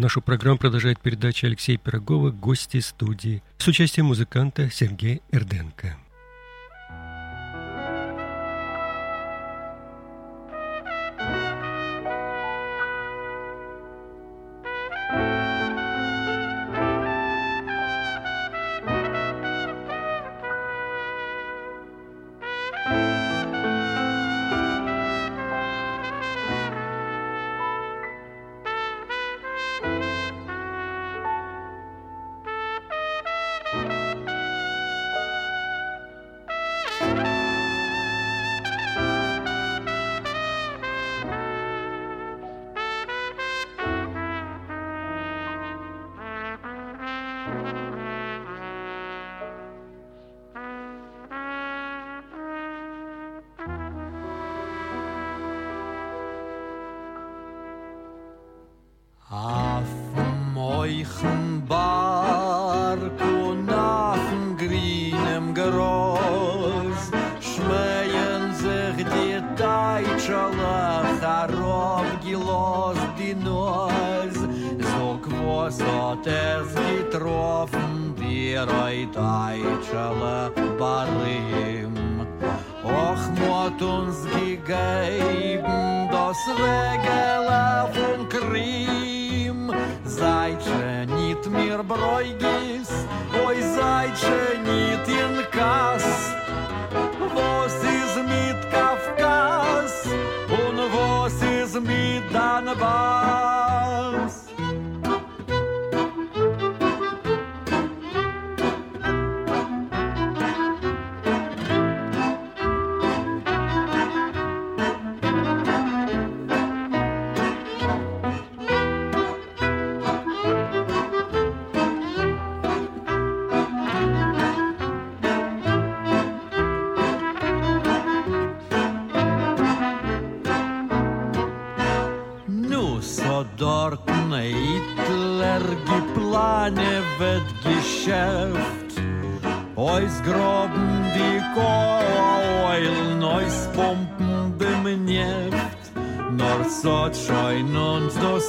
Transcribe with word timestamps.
Нашу 0.00 0.22
программу 0.22 0.56
продолжает 0.56 0.98
передача 0.98 1.46
Алексея 1.46 1.76
Пирогова 1.76 2.30
«Гости 2.30 2.80
студии» 2.80 3.42
с 3.58 3.68
участием 3.68 4.06
музыканта 4.06 4.70
Сергея 4.70 5.20
Эрденко. 5.30 5.98
broigis 91.90 92.90
oi 93.44 93.56
zaitshe 93.74 94.42
nit 94.66 95.08
in 95.22 95.34
kas 95.56 96.06
vos 97.34 97.78
iz 97.94 98.14
mit 98.30 98.68
kafkas? 98.74 99.96
Un 100.60 100.86
vos 100.94 101.42
iz 101.56 101.74
mit 101.88 102.32
danabas 102.36 103.29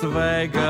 swego 0.02 0.61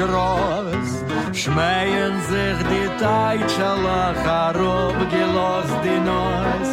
groß 0.00 0.90
schmeien 1.40 2.14
sich 2.30 2.58
die 2.72 2.88
teitschala 3.02 4.02
harob 4.24 4.98
gelos 5.14 5.70
die 5.84 6.00
nos 6.08 6.68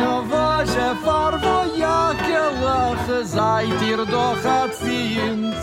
no 0.00 0.14
vaje 0.30 0.88
far 1.04 1.34
vo 1.44 1.56
jakelach 1.84 3.06
seit 3.36 3.80
ihr 3.90 4.04
doch 4.14 4.42
hat 4.50 4.74
sieht 4.82 5.60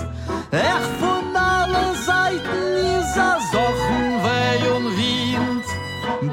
ech 0.53 0.87
von 1.01 1.35
allen 1.35 1.95
seiten 2.05 2.63
is 2.97 3.17
a 3.17 3.31
sochen 3.51 4.05
wei 4.23 4.59
und 4.75 4.87
wind. 4.97 5.65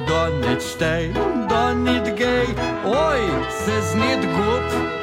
Da 0.09 0.29
nit 0.43 0.63
stei 0.63 1.11
da 1.49 1.73
nit 1.75 2.07
gei 2.21 2.49
oi 2.85 3.23
es 3.49 3.61
is 3.79 3.95
nit 3.95 4.23
gut. 4.37 5.00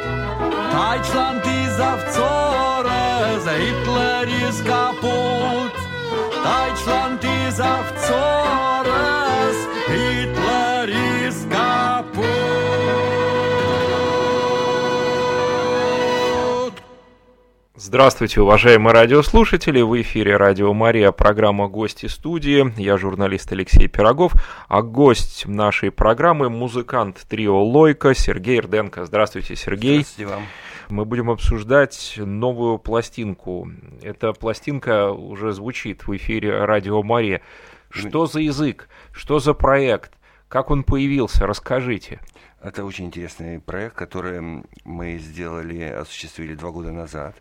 Здравствуйте, 17.75 18.41
уважаемые 18.41 18.93
радиослушатели! 18.93 19.81
В 19.81 19.99
эфире 20.01 20.37
Радио 20.37 20.71
Мария, 20.75 21.11
программа 21.11 21.67
«Гости 21.67 22.05
студии». 22.05 22.71
Я 22.79 22.97
журналист 22.97 23.51
Алексей 23.51 23.87
Пирогов, 23.87 24.33
а 24.67 24.83
гость 24.83 25.47
нашей 25.47 25.89
программы– 25.89 26.49
музыкант 26.51 27.25
трио 27.27 27.63
«Лойка» 27.63 28.13
Сергей 28.13 28.59
Рденко. 28.59 29.05
Здравствуйте, 29.05 29.55
Сергей! 29.55 30.01
Здравствуйте 30.01 30.31
вам! 30.31 30.43
Мы 30.89 31.03
будем 31.03 31.29
обсуждать 31.29 32.13
новую 32.17 32.79
пластинку. 32.79 33.69
Эта 34.01 34.31
пластинка 34.31 35.11
уже 35.11 35.51
звучит 35.51 36.07
в 36.07 36.15
эфире 36.15 36.63
Радио 36.63 37.03
Мария. 37.03 37.41
Что 37.89 38.25
за 38.25 38.39
язык? 38.39 38.87
Что 39.11 39.39
за 39.39 39.53
проект? 39.53 40.13
Как 40.47 40.71
он 40.71 40.83
появился? 40.83 41.45
Расскажите. 41.45 42.21
Это 42.61 42.85
очень 42.85 43.05
интересный 43.05 43.59
проект, 43.59 43.95
который 43.95 44.63
мы 44.85 45.17
сделали, 45.17 45.81
осуществили 45.81 46.55
два 46.55 46.71
года 46.71 46.91
назад. 46.91 47.35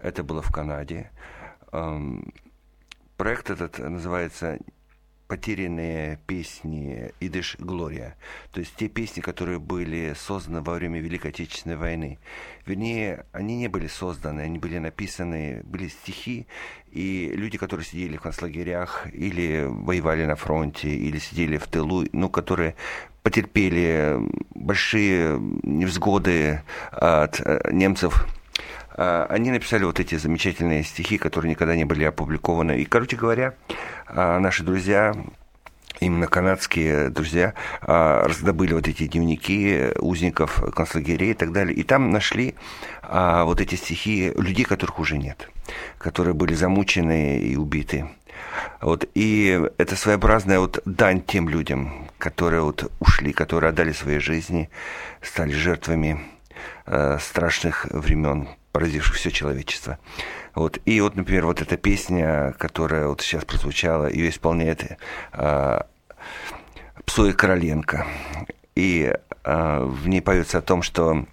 Это 0.00 0.22
было 0.22 0.42
в 0.42 0.52
Канаде. 0.52 1.10
Проект 3.16 3.48
этот 3.48 3.78
называется 3.78 4.58
потерянные 5.32 6.18
песни 6.26 7.10
«Идыш 7.18 7.56
Глория». 7.58 8.16
То 8.52 8.60
есть 8.60 8.74
те 8.76 8.88
песни, 8.88 9.22
которые 9.22 9.58
были 9.58 10.12
созданы 10.14 10.60
во 10.60 10.74
время 10.74 11.00
Великой 11.00 11.28
Отечественной 11.30 11.76
войны. 11.76 12.18
Вернее, 12.66 13.24
они 13.32 13.56
не 13.56 13.68
были 13.68 13.86
созданы, 13.86 14.42
они 14.42 14.58
были 14.58 14.76
написаны, 14.76 15.62
были 15.64 15.88
стихи, 15.88 16.46
и 16.90 17.32
люди, 17.34 17.56
которые 17.56 17.86
сидели 17.86 18.18
в 18.18 18.20
концлагерях 18.20 19.06
или 19.10 19.64
воевали 19.66 20.26
на 20.26 20.36
фронте, 20.36 20.90
или 20.90 21.18
сидели 21.18 21.56
в 21.56 21.66
тылу, 21.66 22.04
ну, 22.12 22.28
которые 22.28 22.74
потерпели 23.22 24.18
большие 24.54 25.40
невзгоды 25.62 26.60
от 26.90 27.40
э, 27.40 27.70
немцев 27.72 28.26
они 28.96 29.50
написали 29.50 29.84
вот 29.84 30.00
эти 30.00 30.16
замечательные 30.16 30.82
стихи, 30.84 31.18
которые 31.18 31.50
никогда 31.50 31.76
не 31.76 31.84
были 31.84 32.04
опубликованы. 32.04 32.80
И, 32.80 32.84
короче 32.84 33.16
говоря, 33.16 33.54
а, 34.06 34.38
наши 34.38 34.62
друзья 34.62 35.14
именно 36.00 36.26
канадские 36.26 37.10
друзья 37.10 37.54
а, 37.80 38.26
раздобыли 38.26 38.74
вот 38.74 38.88
эти 38.88 39.06
дневники 39.06 39.90
узников 39.98 40.62
концлагерей 40.74 41.30
и 41.30 41.34
так 41.34 41.52
далее. 41.52 41.74
И 41.74 41.82
там 41.82 42.10
нашли 42.10 42.54
вот 43.02 43.60
эти 43.60 43.74
стихи 43.74 44.32
людей, 44.36 44.64
которых 44.64 44.98
уже 44.98 45.18
нет, 45.18 45.48
которые 45.98 46.34
были 46.34 46.54
замучены 46.54 47.40
и 47.40 47.56
убиты. 47.56 48.08
Вот, 48.80 49.08
и 49.14 49.60
это 49.78 49.96
своеобразная 49.96 50.60
вот 50.60 50.80
дань 50.84 51.22
тем 51.22 51.48
людям, 51.48 52.08
которые 52.18 52.62
вот 52.62 52.90
ушли, 53.00 53.32
которые 53.32 53.70
отдали 53.70 53.92
свои 53.92 54.18
жизни, 54.18 54.70
стали 55.20 55.52
жертвами 55.52 56.20
э, 56.86 57.18
страшных 57.20 57.86
времен 57.90 58.48
поразивших 58.72 59.16
все 59.16 59.30
человечество. 59.30 59.98
Вот. 60.54 60.78
И 60.84 61.00
вот, 61.00 61.14
например, 61.14 61.46
вот 61.46 61.60
эта 61.60 61.76
песня, 61.76 62.54
которая 62.58 63.06
вот 63.08 63.20
сейчас 63.20 63.44
прозвучала, 63.44 64.10
ее 64.10 64.30
исполняет 64.30 64.98
э, 65.32 65.80
Псуя 67.04 67.32
Короленко. 67.32 68.06
И 68.74 69.12
э, 69.44 69.84
в 69.84 70.08
ней 70.08 70.20
поется 70.20 70.58
о 70.58 70.62
том, 70.62 70.82
что 70.82 71.26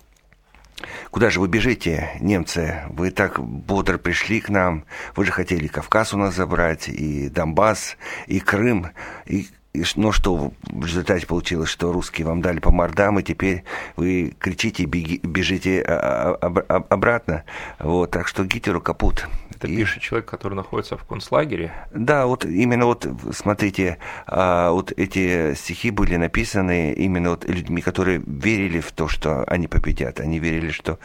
Куда 1.12 1.30
же 1.30 1.40
вы 1.40 1.48
бежите, 1.48 2.12
немцы? 2.22 2.84
Вы 2.90 3.12
так 3.12 3.40
бодро 3.40 3.98
пришли 3.98 4.40
к 4.40 4.50
нам. 4.50 4.86
Вы 5.16 5.26
же 5.26 5.32
хотели 5.32 5.68
Кавказ 5.68 6.14
у 6.14 6.18
нас 6.18 6.36
забрать, 6.36 6.88
и 6.88 7.30
Донбасс, 7.30 7.98
и 8.28 8.40
Крым. 8.40 8.88
И 9.26 9.48
и, 9.74 9.84
ну 9.96 10.12
что 10.12 10.52
в 10.64 10.86
результате 10.86 11.28
получилось, 11.28 11.70
что 11.70 11.92
русские 11.92 12.26
вам 12.26 12.42
дали 12.42 12.60
по 12.60 12.72
мордам, 12.72 13.20
и 13.20 13.24
теперь 13.24 13.64
вы 13.96 14.34
кричите 14.40 14.84
и 14.84 14.86
беги, 14.86 15.20
бежите 15.24 15.82
а, 15.82 16.38
а, 16.42 16.48
об, 16.48 16.60
об, 16.68 16.86
обратно. 16.92 17.44
Вот, 17.78 18.12
так 18.12 18.28
что 18.28 18.46
Гитлеру 18.46 18.82
капут. 18.82 19.28
Это 19.52 19.68
и... 19.68 19.76
пишет 19.76 20.02
человек, 20.02 20.28
который 20.28 20.56
находится 20.56 20.98
в 20.98 21.04
концлагере? 21.04 21.72
Да, 21.92 22.26
вот 22.26 22.46
именно 22.46 22.86
вот, 22.86 23.08
смотрите, 23.32 23.98
а, 24.26 24.72
вот 24.72 24.92
эти 24.92 25.54
стихи 25.54 25.92
были 25.92 26.16
написаны 26.16 26.94
именно 26.94 27.32
вот 27.32 27.46
людьми, 27.46 27.82
которые 27.82 28.22
верили 28.26 28.80
в 28.80 28.92
то, 28.92 29.08
что 29.08 29.44
они 29.44 29.68
победят. 29.68 30.20
Они 30.20 30.40
верили, 30.40 30.72
что 30.72 30.98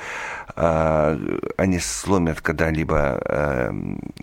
а, 0.56 1.18
они 1.56 1.80
сломят 1.80 2.40
когда-либо 2.40 2.96
а, 2.98 3.74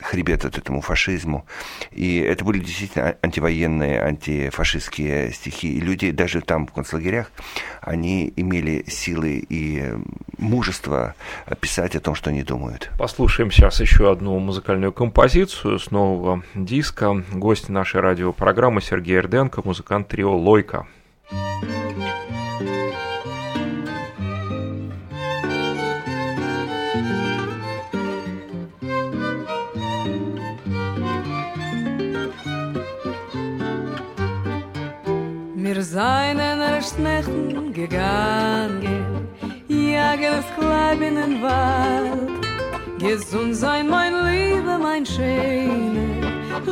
хребет 0.01 0.45
от 0.45 0.57
этому 0.57 0.81
фашизму. 0.81 1.45
И 1.91 2.17
это 2.17 2.45
были 2.45 2.59
действительно 2.59 3.17
антивоенные, 3.21 4.01
антифашистские 4.31 5.31
стихи. 5.31 5.77
И 5.77 5.79
люди 5.79 6.11
даже 6.11 6.41
там 6.41 6.67
в 6.67 6.71
концлагерях, 6.71 7.31
они 7.81 8.31
имели 8.35 8.83
силы 8.87 9.43
и 9.47 9.93
мужество 10.37 11.15
писать 11.59 11.95
о 11.95 11.99
том, 11.99 12.15
что 12.15 12.29
они 12.29 12.43
думают. 12.43 12.89
Послушаем 12.97 13.51
сейчас 13.51 13.79
еще 13.81 14.11
одну 14.11 14.37
музыкальную 14.39 14.93
композицию 14.93 15.79
с 15.79 15.91
нового 15.91 16.43
диска. 16.55 17.23
Гость 17.31 17.69
нашей 17.69 18.01
радиопрограммы 18.01 18.81
Сергей 18.81 19.17
Эрденко, 19.17 19.61
музыкант 19.63 20.07
трио 20.07 20.35
«Лойка». 20.35 20.87
Wir 35.73 35.83
seien 35.83 36.37
erst 36.37 36.99
Nächten 36.99 37.71
gegangen, 37.71 39.29
jagen 39.69 40.33
das 40.35 40.45
Kleib 40.57 41.01
in 41.01 41.15
den 41.15 41.41
Wald. 41.41 42.45
Gesund 42.99 43.55
sein, 43.55 43.87
mein 43.87 44.13
Liebe, 44.25 44.77
mein 44.77 45.05
Schöne, 45.05 46.07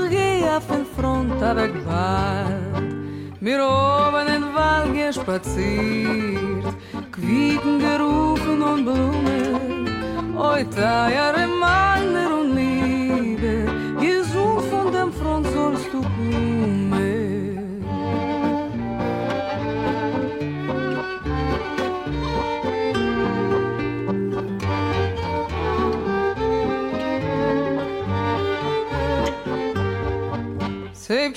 geh 0.10 0.44
auf 0.50 0.68
den 0.68 0.86
Front, 0.98 1.42
aber 1.42 1.70
bald. 1.88 3.40
Mir 3.40 3.60
oben 3.64 4.28
in 4.28 4.42
den 4.42 4.54
Wald 4.54 4.94
gespaziert, 4.94 6.76
Quieten 7.14 7.80
gerufen 7.80 8.62
und 8.62 8.84
Blumen, 8.84 10.38
oi 10.38 10.66
teiere 10.66 11.48
meiner 11.48 12.38
und 12.38 12.54
Liebe, 12.54 12.79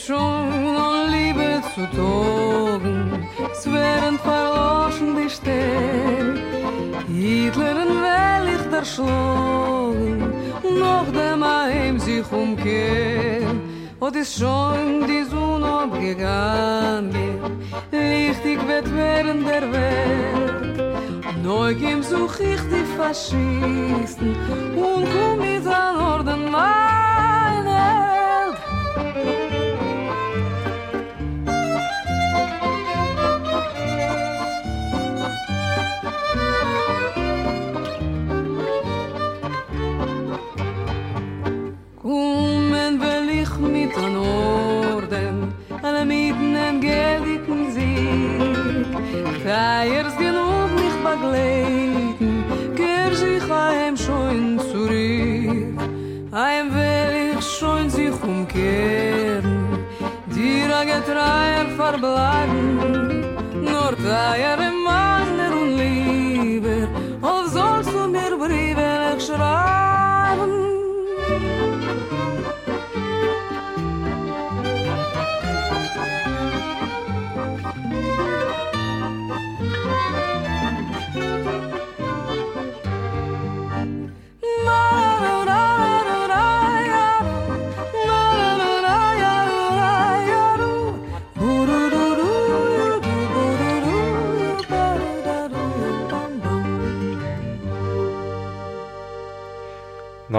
Schon 0.04 0.16
an 0.16 1.12
Liebe 1.12 1.62
zu 1.74 1.86
togen, 1.96 3.24
es 3.52 3.64
wären 3.72 4.18
verloschen 4.18 5.14
die 5.16 5.30
Sterne. 5.30 6.40
Hitleren 7.06 7.90
will 8.02 8.54
ich 8.56 8.68
der 8.68 8.84
schlagen, 8.84 10.32
noch 10.80 11.06
dem 11.12 11.44
Heim 11.44 12.00
sich 12.00 12.24
umkehren. 12.32 13.60
Und 14.00 14.16
ist 14.16 14.40
schon 14.40 15.06
die 15.06 15.22
Sonne 15.22 15.68
abgegangen, 15.68 17.12
lichtig 17.92 18.58
wird 18.66 18.92
während 18.92 19.46
der 19.46 19.72
Welt. 19.72 20.96
Neugim 21.44 22.02
such 22.02 22.40
ich 22.40 22.60
die 22.72 22.86
Faschisten 22.96 24.34
und 24.74 25.06
komm 25.12 25.38
mit 25.38 25.64
an 25.64 25.96
Orden 25.96 26.50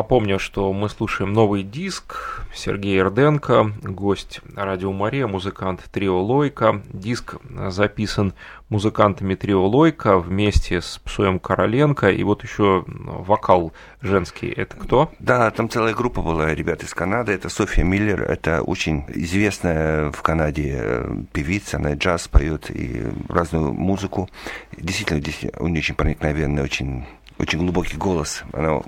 Напомню, 0.03 0.37
что 0.37 0.73
мы 0.73 0.89
слушаем 0.89 1.31
новый 1.31 1.63
диск 1.63 2.43
Сергея 2.53 3.03
Эрденко, 3.03 3.71
гость 3.83 4.41
Радио 4.53 4.91
Мария, 4.91 5.27
музыкант 5.27 5.79
Трио 5.93 6.21
Лойка. 6.21 6.83
Диск 6.91 7.37
записан 7.69 8.33
музыкантами 8.67 9.35
Трио 9.35 9.65
Лойка 9.65 10.19
вместе 10.19 10.81
с 10.81 10.99
Псоем 11.05 11.39
Короленко. 11.39 12.11
И 12.11 12.21
вот 12.23 12.43
еще 12.43 12.83
вокал 12.85 13.71
женский. 14.01 14.49
Это 14.49 14.75
кто? 14.75 15.09
Да, 15.19 15.49
там 15.51 15.69
целая 15.69 15.93
группа 15.93 16.21
была 16.21 16.53
ребят 16.53 16.83
из 16.83 16.93
Канады. 16.93 17.31
Это 17.31 17.47
София 17.47 17.85
Миллер. 17.85 18.23
Это 18.23 18.61
очень 18.61 19.05
известная 19.07 20.11
в 20.11 20.21
Канаде 20.21 20.79
э, 20.81 21.15
певица. 21.31 21.77
Она 21.77 21.93
джаз 21.93 22.27
поет 22.27 22.69
и 22.69 23.05
разную 23.29 23.71
музыку. 23.71 24.29
Действительно, 24.75 25.21
у 25.59 25.67
нее 25.69 25.79
очень 25.79 25.95
проникновенная, 25.95 26.63
очень 26.63 27.05
очень 27.43 27.59
глубокий 27.59 27.97
голос, 27.97 28.43
она 28.53 28.81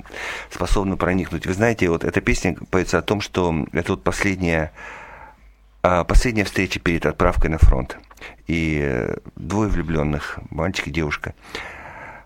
способна 0.50 0.98
проникнуть. 0.98 1.46
Вы 1.46 1.54
знаете, 1.54 1.90
вот 1.90 2.04
эта 2.04 2.22
песня 2.22 2.56
поется 2.72 2.98
о 2.98 3.02
том, 3.02 3.22
что 3.22 3.66
это 3.74 3.94
вот 3.94 4.04
последняя, 4.04 4.72
а, 5.84 6.04
последняя 6.04 6.44
встреча 6.44 6.80
перед 6.80 7.06
отправкой 7.06 7.50
на 7.50 7.58
фронт. 7.58 7.98
и 8.48 8.80
э, 8.82 9.18
двое 9.36 9.70
влюбленных, 9.70 10.40
мальчик 10.50 10.88
и 10.88 10.92
девушка, 10.92 11.36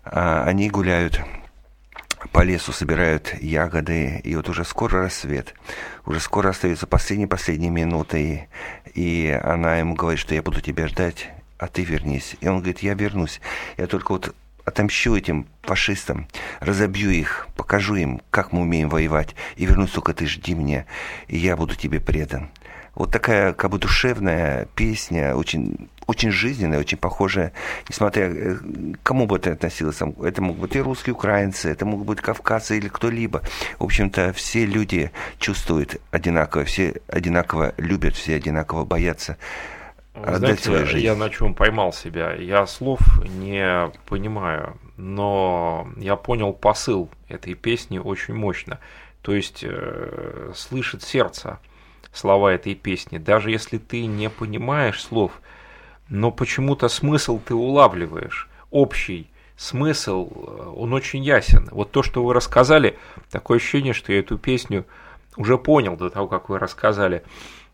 а, 0.04 0.44
они 0.44 0.70
гуляют 0.70 1.20
по 2.32 2.42
лесу, 2.42 2.72
собирают 2.72 3.34
ягоды, 3.40 4.20
и 4.22 4.36
вот 4.36 4.48
уже 4.48 4.64
скоро 4.64 5.02
рассвет, 5.02 5.54
уже 6.06 6.20
скоро 6.20 6.50
остаются 6.50 6.86
последние-последние 6.86 7.70
минуты, 7.70 8.48
и, 8.94 9.26
и 9.26 9.30
она 9.30 9.76
ему 9.76 9.94
говорит, 9.94 10.20
что 10.20 10.34
я 10.34 10.42
буду 10.42 10.60
тебя 10.60 10.86
ждать, 10.88 11.30
а 11.58 11.66
ты 11.66 11.82
вернись. 11.82 12.36
И 12.40 12.48
он 12.48 12.58
говорит, 12.58 12.80
я 12.80 12.94
вернусь, 12.94 13.40
я 13.76 13.86
только 13.86 14.12
вот 14.12 14.34
отомщу 14.70 15.14
этим 15.14 15.46
фашистам, 15.62 16.26
разобью 16.60 17.10
их, 17.10 17.48
покажу 17.56 17.96
им, 17.96 18.20
как 18.30 18.52
мы 18.52 18.62
умеем 18.62 18.88
воевать, 18.88 19.34
и 19.56 19.66
вернусь 19.66 19.90
только 19.90 20.14
ты 20.14 20.26
жди 20.26 20.54
меня, 20.54 20.86
и 21.28 21.36
я 21.36 21.56
буду 21.56 21.74
тебе 21.76 22.00
предан. 22.00 22.48
Вот 22.94 23.12
такая 23.12 23.52
как 23.52 23.70
бы 23.70 23.78
душевная 23.78 24.66
песня, 24.74 25.36
очень, 25.36 25.88
очень 26.06 26.32
жизненная, 26.32 26.80
очень 26.80 26.98
похожая, 26.98 27.52
несмотря 27.88 28.28
э, 28.28 28.56
кому 29.02 29.26
бы 29.26 29.36
это 29.36 29.52
относилось. 29.52 30.00
Это 30.22 30.42
могут 30.42 30.60
быть 30.60 30.76
и 30.76 30.80
русские, 30.80 31.14
украинцы, 31.14 31.70
это 31.70 31.86
могут 31.86 32.06
быть 32.06 32.20
кавказцы 32.20 32.78
или 32.78 32.88
кто-либо. 32.88 33.42
В 33.78 33.84
общем-то, 33.84 34.32
все 34.32 34.66
люди 34.66 35.12
чувствуют 35.38 36.00
одинаково, 36.10 36.64
все 36.64 37.00
одинаково 37.06 37.74
любят, 37.76 38.16
все 38.16 38.34
одинаково 38.34 38.84
боятся. 38.84 39.36
Знаете, 40.26 40.64
свою 40.64 40.86
жизнь. 40.86 41.04
я 41.04 41.14
на 41.14 41.30
чем 41.30 41.54
поймал 41.54 41.92
себя? 41.92 42.34
Я 42.34 42.66
слов 42.66 43.00
не 43.24 43.90
понимаю, 44.06 44.76
но 44.96 45.88
я 45.96 46.16
понял 46.16 46.52
посыл 46.52 47.10
этой 47.28 47.54
песни 47.54 47.98
очень 47.98 48.34
мощно. 48.34 48.78
То 49.22 49.34
есть 49.34 49.62
э, 49.62 50.52
слышит 50.54 51.02
сердце 51.02 51.58
слова 52.12 52.48
этой 52.52 52.74
песни, 52.74 53.18
даже 53.18 53.50
если 53.50 53.78
ты 53.78 54.06
не 54.06 54.30
понимаешь 54.30 55.02
слов, 55.02 55.40
но 56.08 56.30
почему-то 56.30 56.88
смысл 56.88 57.38
ты 57.38 57.54
улавливаешь, 57.54 58.48
общий 58.70 59.28
смысл, 59.56 60.30
э, 60.30 60.72
он 60.76 60.92
очень 60.92 61.22
ясен. 61.22 61.68
Вот 61.70 61.92
то, 61.92 62.02
что 62.02 62.24
вы 62.24 62.34
рассказали, 62.34 62.98
такое 63.30 63.58
ощущение, 63.58 63.92
что 63.92 64.12
я 64.12 64.20
эту 64.20 64.38
песню 64.38 64.86
уже 65.36 65.58
понял 65.58 65.96
до 65.96 66.10
того, 66.10 66.28
как 66.28 66.48
вы 66.48 66.58
рассказали. 66.58 67.22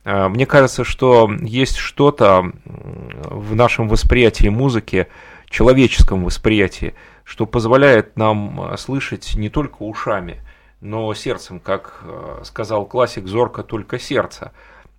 Э, 0.07 0.29
мне 0.29 0.47
кажется, 0.47 0.85
что 0.85 1.29
есть 1.43 1.77
что-то 1.77 2.53
в 2.65 3.55
нашем 3.55 3.89
восприятии 3.89 4.49
музыки, 4.49 5.09
человеческом 5.51 6.25
восприятии, 6.25 6.95
что 7.25 7.45
позволяет 7.45 8.17
нам 8.17 8.73
э, 8.73 8.77
слышать 8.77 9.35
не 9.35 9.51
только 9.51 9.83
ушами, 9.83 10.41
но 10.81 11.13
сердцем, 11.13 11.59
как 11.59 12.03
э, 12.05 12.43
сказал 12.45 12.87
классик, 12.87 13.27
зорко 13.27 13.65
только 13.65 13.99
сердце. 13.99 14.53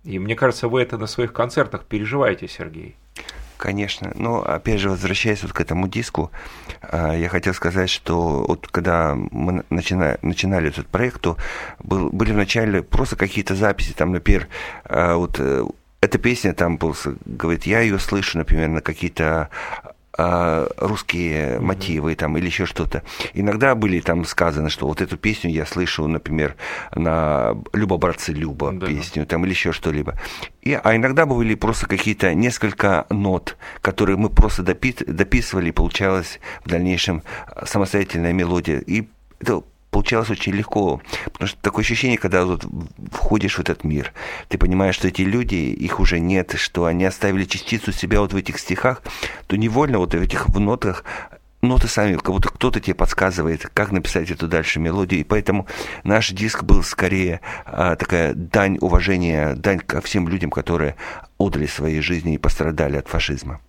И 0.04 0.18
мне 0.18 0.36
кажется, 0.36 0.68
вы 0.68 0.82
это 0.82 0.98
на 0.98 1.06
своих 1.06 1.32
концертах 1.32 1.84
переживаете, 1.84 2.46
Сергей. 2.46 2.96
Конечно. 3.58 4.12
Но 4.14 4.40
опять 4.40 4.80
же, 4.80 4.88
возвращаясь 4.88 5.42
вот 5.42 5.52
к 5.52 5.60
этому 5.60 5.88
диску, 5.88 6.30
э, 6.80 7.16
я 7.18 7.28
хотел 7.28 7.52
сказать, 7.54 7.90
что 7.90 8.44
вот 8.46 8.68
когда 8.68 9.16
мы 9.16 9.64
начинали, 9.68 10.16
начинали 10.22 10.68
этот 10.68 10.86
проект, 10.86 11.20
то 11.20 11.36
был, 11.80 12.08
были 12.10 12.32
вначале 12.32 12.82
просто 12.82 13.16
какие-то 13.16 13.56
записи, 13.56 13.92
там, 13.92 14.12
например, 14.12 14.46
э, 14.84 15.14
вот 15.14 15.40
эта 16.00 16.18
песня 16.18 16.54
там 16.54 16.76
был, 16.76 16.94
говорит, 17.26 17.66
я 17.66 17.80
ее 17.80 17.98
слышу, 17.98 18.38
например, 18.38 18.68
на 18.68 18.80
какие-то 18.80 19.48
русские 20.18 21.56
mm-hmm. 21.56 21.60
мотивы 21.60 22.14
там 22.16 22.36
или 22.36 22.46
еще 22.46 22.66
что-то. 22.66 23.02
Иногда 23.34 23.74
были 23.74 24.00
там 24.00 24.24
сказано, 24.24 24.68
что 24.68 24.86
вот 24.86 25.00
эту 25.00 25.16
песню 25.16 25.50
я 25.50 25.64
слышу, 25.64 26.06
например, 26.08 26.56
на 26.94 27.56
Люба 27.72 27.96
братцы 27.98 28.32
Люба 28.32 28.72
да. 28.72 28.86
песню 28.86 29.26
там 29.26 29.44
или 29.44 29.50
еще 29.50 29.72
что-либо. 29.72 30.16
И, 30.62 30.74
а 30.74 30.96
иногда 30.96 31.24
были 31.24 31.54
просто 31.54 31.86
какие-то 31.86 32.34
несколько 32.34 33.06
нот, 33.10 33.56
которые 33.80 34.16
мы 34.16 34.28
просто 34.28 34.62
допи- 34.62 35.04
дописывали, 35.10 35.68
и 35.68 35.72
получалась 35.72 36.40
в 36.64 36.68
дальнейшем 36.68 37.22
самостоятельная 37.64 38.32
мелодия. 38.32 38.78
И 38.78 39.08
это 39.40 39.62
получалось 39.98 40.30
очень 40.30 40.52
легко. 40.52 41.00
Потому 41.32 41.48
что 41.48 41.58
такое 41.60 41.84
ощущение, 41.84 42.18
когда 42.18 42.44
вот 42.44 42.64
входишь 43.10 43.56
в 43.56 43.60
этот 43.60 43.82
мир, 43.82 44.12
ты 44.48 44.56
понимаешь, 44.56 44.94
что 44.94 45.08
эти 45.08 45.22
люди, 45.22 45.56
их 45.56 45.98
уже 45.98 46.20
нет, 46.20 46.54
что 46.56 46.84
они 46.84 47.04
оставили 47.04 47.44
частицу 47.44 47.90
себя 47.90 48.20
вот 48.20 48.32
в 48.32 48.36
этих 48.36 48.60
стихах, 48.60 49.02
то 49.48 49.56
невольно 49.56 49.98
вот 49.98 50.14
в 50.14 50.22
этих 50.22 50.48
в 50.48 50.60
нотах 50.60 51.02
ноты 51.62 51.88
сами, 51.88 52.14
как 52.14 52.30
будто 52.30 52.48
кто-то 52.48 52.78
тебе 52.78 52.94
подсказывает, 52.94 53.68
как 53.74 53.90
написать 53.90 54.30
эту 54.30 54.46
дальше 54.46 54.78
мелодию. 54.78 55.20
И 55.20 55.24
поэтому 55.24 55.66
наш 56.04 56.30
диск 56.30 56.62
был 56.62 56.84
скорее 56.84 57.40
а, 57.66 57.96
такая 57.96 58.34
дань 58.34 58.78
уважения, 58.80 59.54
дань 59.54 59.80
ко 59.80 60.00
всем 60.00 60.28
людям, 60.28 60.52
которые 60.52 60.94
отдали 61.38 61.66
свои 61.66 61.98
жизни 61.98 62.34
и 62.34 62.38
пострадали 62.38 62.98
от 62.98 63.08
фашизма. 63.08 63.60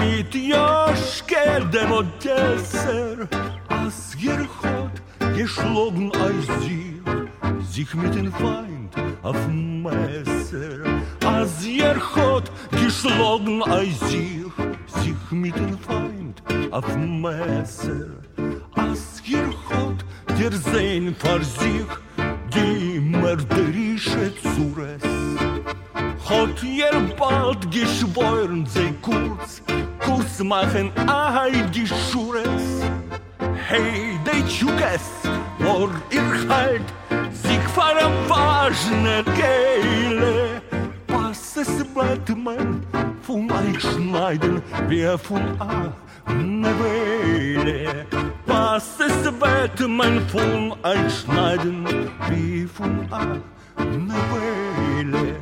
mit 0.00 0.34
yosh 0.34 1.22
kel 1.26 1.62
dem 1.72 1.92
odesser. 1.92 3.28
As 3.68 4.16
Hot 4.62 4.96
geschlagen 5.36 6.10
als 6.24 6.46
sie 6.62 7.00
sich 7.74 7.94
mit 7.94 8.14
den 8.14 8.30
feind 8.32 8.92
auf 9.22 9.40
messer. 9.48 10.80
As 11.24 11.64
Hot 12.14 12.50
geschlagen 12.70 13.62
als 13.62 14.00
sie 14.10 14.44
sich 15.02 15.24
mit 15.30 15.56
den 15.56 15.78
feind 15.86 16.42
auf 16.70 16.96
messer. 16.96 18.10
As 18.74 19.22
Hot 19.68 20.00
der 20.38 20.52
sein 20.52 21.14
vor 21.18 21.42
sich 21.42 21.90
die 22.54 23.00
mörderische 23.00 24.32
zures. 24.42 25.02
hat 26.30 26.62
ihr 26.62 27.14
bald 27.18 27.70
geschworen, 27.72 28.64
sei 28.66 28.94
kurz, 29.02 29.62
kurz 29.98 30.38
machen 30.38 30.92
all 31.08 31.52
die 31.74 31.86
Schures. 31.86 32.82
Hey, 33.66 34.18
die 34.26 34.44
Tschukes, 34.46 35.04
vor 35.58 35.90
ihr 36.10 36.48
halt, 36.48 36.84
sich 37.32 37.64
fahren 37.74 38.12
ważne 38.28 39.24
Keile. 39.24 40.62
Was 41.08 41.56
es 41.56 41.84
bleibt, 41.92 42.28
man, 42.36 42.82
von 43.22 43.50
euch 43.50 43.80
schneiden, 43.80 44.62
wer 44.88 45.18
von 45.18 45.42
A 45.60 45.92
ne 46.32 46.72
Weile. 46.80 48.06
Was 48.46 49.00
es 49.00 49.32
bleibt, 49.32 49.80
man, 49.88 50.20
von 50.28 50.72
euch 50.84 51.14
schneiden, 51.24 51.86
wie 52.28 52.66
von 52.66 53.06
A 53.10 53.24
ne 53.84 54.14
Weile. 54.30 55.36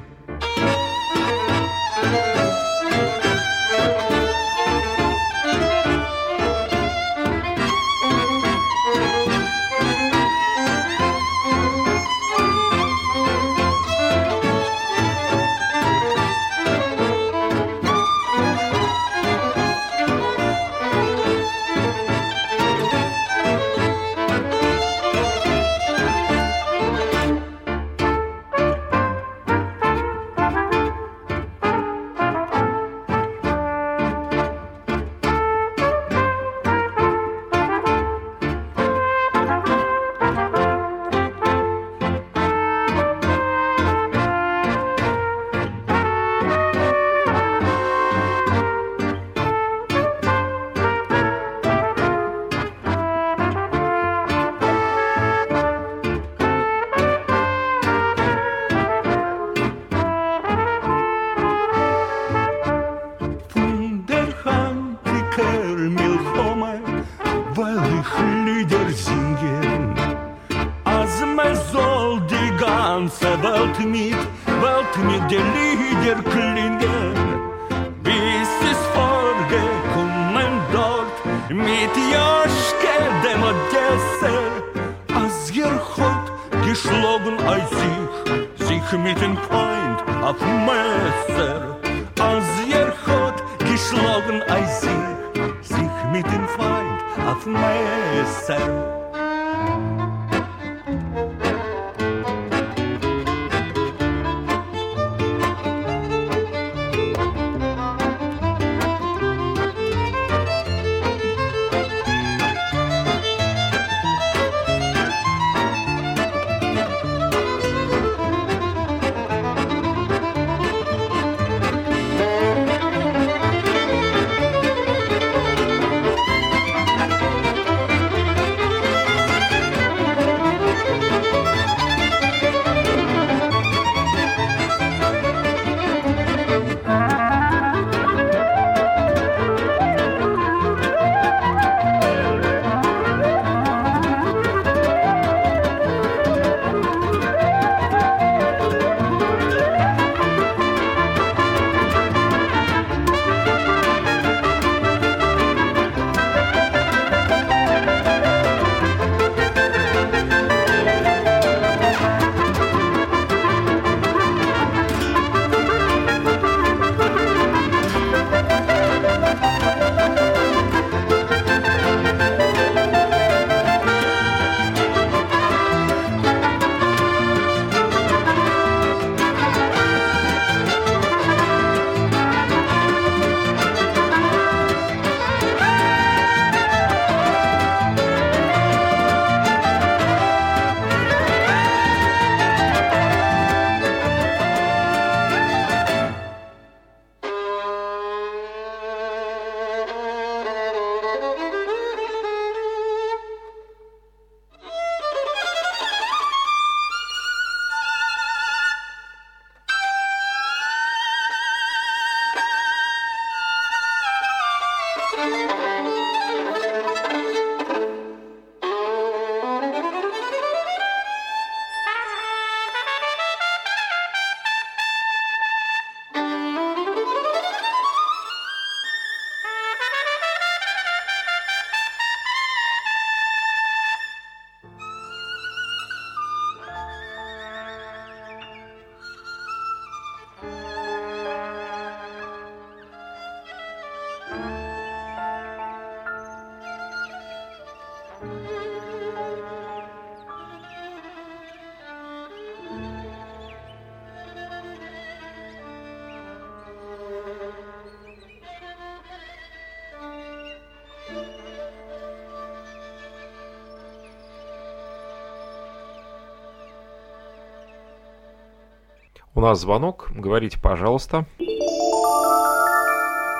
У 269.38 269.40
нас 269.40 269.60
звонок. 269.60 270.08
Говорите, 270.16 270.58
пожалуйста. 270.60 271.24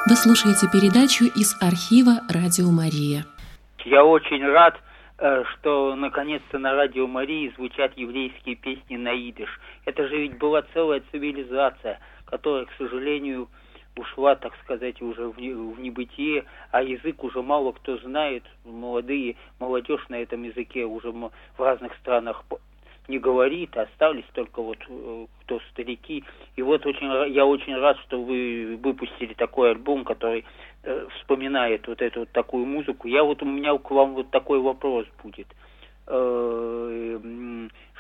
Вы 0.07 0.15
слушаете 0.15 0.69
передачу 0.73 1.25
из 1.25 1.61
архива 1.61 2.21
«Радио 2.33 2.71
Мария». 2.71 3.25
Я 3.85 4.05
очень 4.05 4.47
рад, 4.47 4.77
э, 5.19 5.43
что 5.51 5.97
наконец-то 5.97 6.61
на 6.61 6.75
радио 6.75 7.09
Марии 7.09 7.53
звучат 7.57 7.99
еврейские 7.99 8.55
песни 8.55 8.97
на 8.97 9.13
идиш. 9.13 9.49
Это 9.87 10.07
же 10.07 10.19
ведь 10.19 10.39
была 10.39 10.63
целая 10.73 11.03
цивилизация, 11.11 11.99
которая, 12.27 12.67
к 12.67 12.73
сожалению, 12.79 13.49
ушла, 13.97 14.37
так 14.37 14.53
сказать, 14.63 15.03
уже 15.03 15.27
в, 15.27 15.35
в 15.35 15.81
небытие, 15.81 16.45
а 16.71 16.81
язык 16.81 17.25
уже 17.25 17.43
мало 17.43 17.73
кто 17.73 17.99
знает, 17.99 18.45
молодые, 18.65 19.35
молодежь 19.59 20.09
на 20.09 20.23
этом 20.23 20.45
языке 20.45 20.85
уже 20.85 21.11
в 21.11 21.33
разных 21.59 21.93
странах 21.97 22.45
не 23.09 23.19
говорит, 23.19 23.77
остались 23.77 24.27
только 24.35 24.63
вот 24.63 24.79
э, 24.89 25.27
кто 25.43 25.61
старики. 25.71 26.25
И 26.57 26.63
вот 26.63 26.85
очень, 26.87 27.33
я 27.33 27.47
очень 27.47 27.75
рад, 27.77 27.99
что 28.07 28.23
вы 28.23 28.79
выпустили 28.83 29.33
такой 29.35 29.71
альбом, 29.71 30.05
который 30.05 30.45
э, 30.83 31.07
вспоминает 31.17 31.89
вот 31.89 32.03
эту 32.03 32.21
вот 32.21 32.31
такую 32.33 32.67
музыку. 32.67 33.09
Я 33.09 33.25
вот 33.25 33.43
у 33.43 33.47
меня 33.47 33.77
к 33.79 33.91
вам 33.91 34.15
вот 34.15 34.31
такой 34.31 34.61
вопрос 34.61 35.07
будет. 35.23 35.49
Э, 36.07 37.19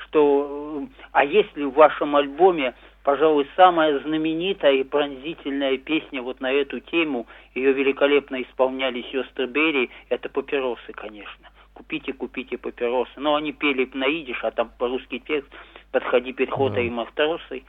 что, 0.04 0.86
а 1.12 1.24
если 1.24 1.64
в 1.64 1.72
вашем 1.72 2.14
альбоме, 2.14 2.74
пожалуй, 3.02 3.48
самая 3.56 3.98
знаменитая 4.00 4.74
и 4.74 4.84
пронзительная 4.84 5.78
песня 5.78 6.22
вот 6.22 6.40
на 6.40 6.52
эту 6.52 6.80
тему, 6.80 7.26
ее 7.54 7.72
великолепно 7.72 8.42
исполняли 8.42 9.02
сестры 9.10 9.46
Берри, 9.46 9.90
это 10.10 10.28
«Папиросы», 10.28 10.92
конечно 10.92 11.48
купите, 11.78 12.12
купите 12.12 12.58
папиросы. 12.58 13.12
Но 13.16 13.36
они 13.36 13.52
пели 13.52 13.88
на 13.94 14.08
идиш, 14.08 14.42
а 14.42 14.50
там 14.50 14.70
по-русски 14.78 15.20
текст 15.20 15.48
«Подходи 15.92 16.32
пехота 16.32 16.80
и 16.80 16.90
матросы». 16.90 17.62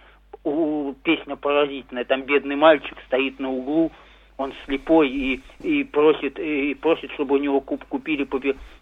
У, 0.43 0.93
песня 1.03 1.35
поразительная, 1.35 2.05
там 2.05 2.23
бедный 2.23 2.55
мальчик 2.55 2.97
стоит 3.07 3.39
на 3.39 3.51
углу, 3.51 3.91
он 4.37 4.53
слепой 4.65 5.09
и, 5.09 5.41
и 5.61 5.83
просит, 5.83 6.39
и 6.39 6.73
просит, 6.75 7.11
чтобы 7.11 7.35
у 7.35 7.39
него 7.39 7.59
куп, 7.61 7.83
купили 7.85 8.27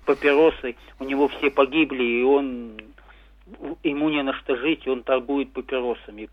папиросы, 0.05 0.75
у 0.99 1.03
него 1.03 1.27
все 1.29 1.49
погибли, 1.49 2.03
и 2.03 2.23
он 2.23 2.77
ему 3.83 4.09
не 4.09 4.21
на 4.23 4.33
что 4.33 4.55
жить, 4.55 4.85
и 4.85 4.89
он 4.89 5.03
торгует 5.03 5.51
папиросами. 5.51 6.29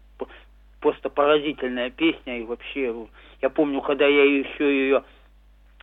Просто 0.80 1.08
поразительная 1.08 1.90
песня, 1.90 2.40
и 2.40 2.44
вообще, 2.44 2.94
я 3.40 3.48
помню, 3.48 3.80
когда 3.80 4.06
я 4.06 4.24
еще 4.24 4.64
ее 4.64 5.04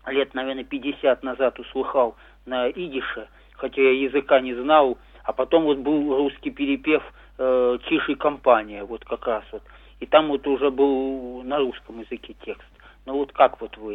лет, 0.08 0.34
наверное, 0.34 0.64
50 0.64 1.24
назад 1.24 1.60
услыхал, 1.60 2.16
на 2.46 2.70
идише, 2.70 3.28
хотя 3.54 3.82
я 3.82 3.92
языка 3.92 4.40
не 4.40 4.54
знал, 4.54 4.98
а 5.24 5.34
потом 5.34 5.64
вот 5.64 5.78
был 5.78 6.16
русский 6.18 6.52
перепев 6.52 7.04
э, 7.38 7.78
«Тише 7.88 8.16
компания», 8.16 8.84
вот 8.84 9.06
как 9.06 9.28
раз 9.28 9.44
вот. 9.52 9.64
И 10.00 10.08
там 10.08 10.30
вот 10.30 10.48
уже 10.48 10.72
был 10.72 11.44
на 11.44 11.60
русском 11.60 12.00
языке 12.00 12.36
текст. 12.44 12.68
Ну 13.06 13.14
вот 13.18 13.32
как 13.32 13.62
вот 13.62 13.78
вы, 13.78 13.94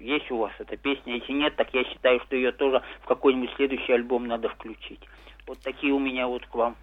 есть 0.00 0.30
у 0.30 0.36
вас 0.38 0.52
эта 0.58 0.76
песня? 0.76 1.16
Если 1.16 1.32
нет, 1.32 1.56
так 1.56 1.72
я 1.72 1.84
считаю, 1.84 2.20
что 2.20 2.36
ее 2.36 2.52
тоже 2.52 2.82
в 3.02 3.06
какой-нибудь 3.06 3.50
следующий 3.56 3.92
альбом 3.92 4.26
надо 4.26 4.48
включить. 4.48 5.00
Вот 5.46 5.58
такие 5.60 5.92
у 5.92 5.98
меня 5.98 6.26
вот 6.26 6.46
к 6.46 6.54
вам 6.54 6.76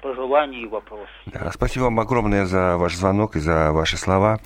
пожелания 0.00 0.62
и 0.62 0.66
вопросы. 0.66 1.10
Да, 1.26 1.50
спасибо 1.52 1.84
вам 1.84 2.00
огромное 2.00 2.46
за 2.46 2.76
ваш 2.76 2.96
звонок 2.96 3.36
и 3.36 3.40
за 3.40 3.72
ваши 3.72 3.96
слова. 3.96 4.40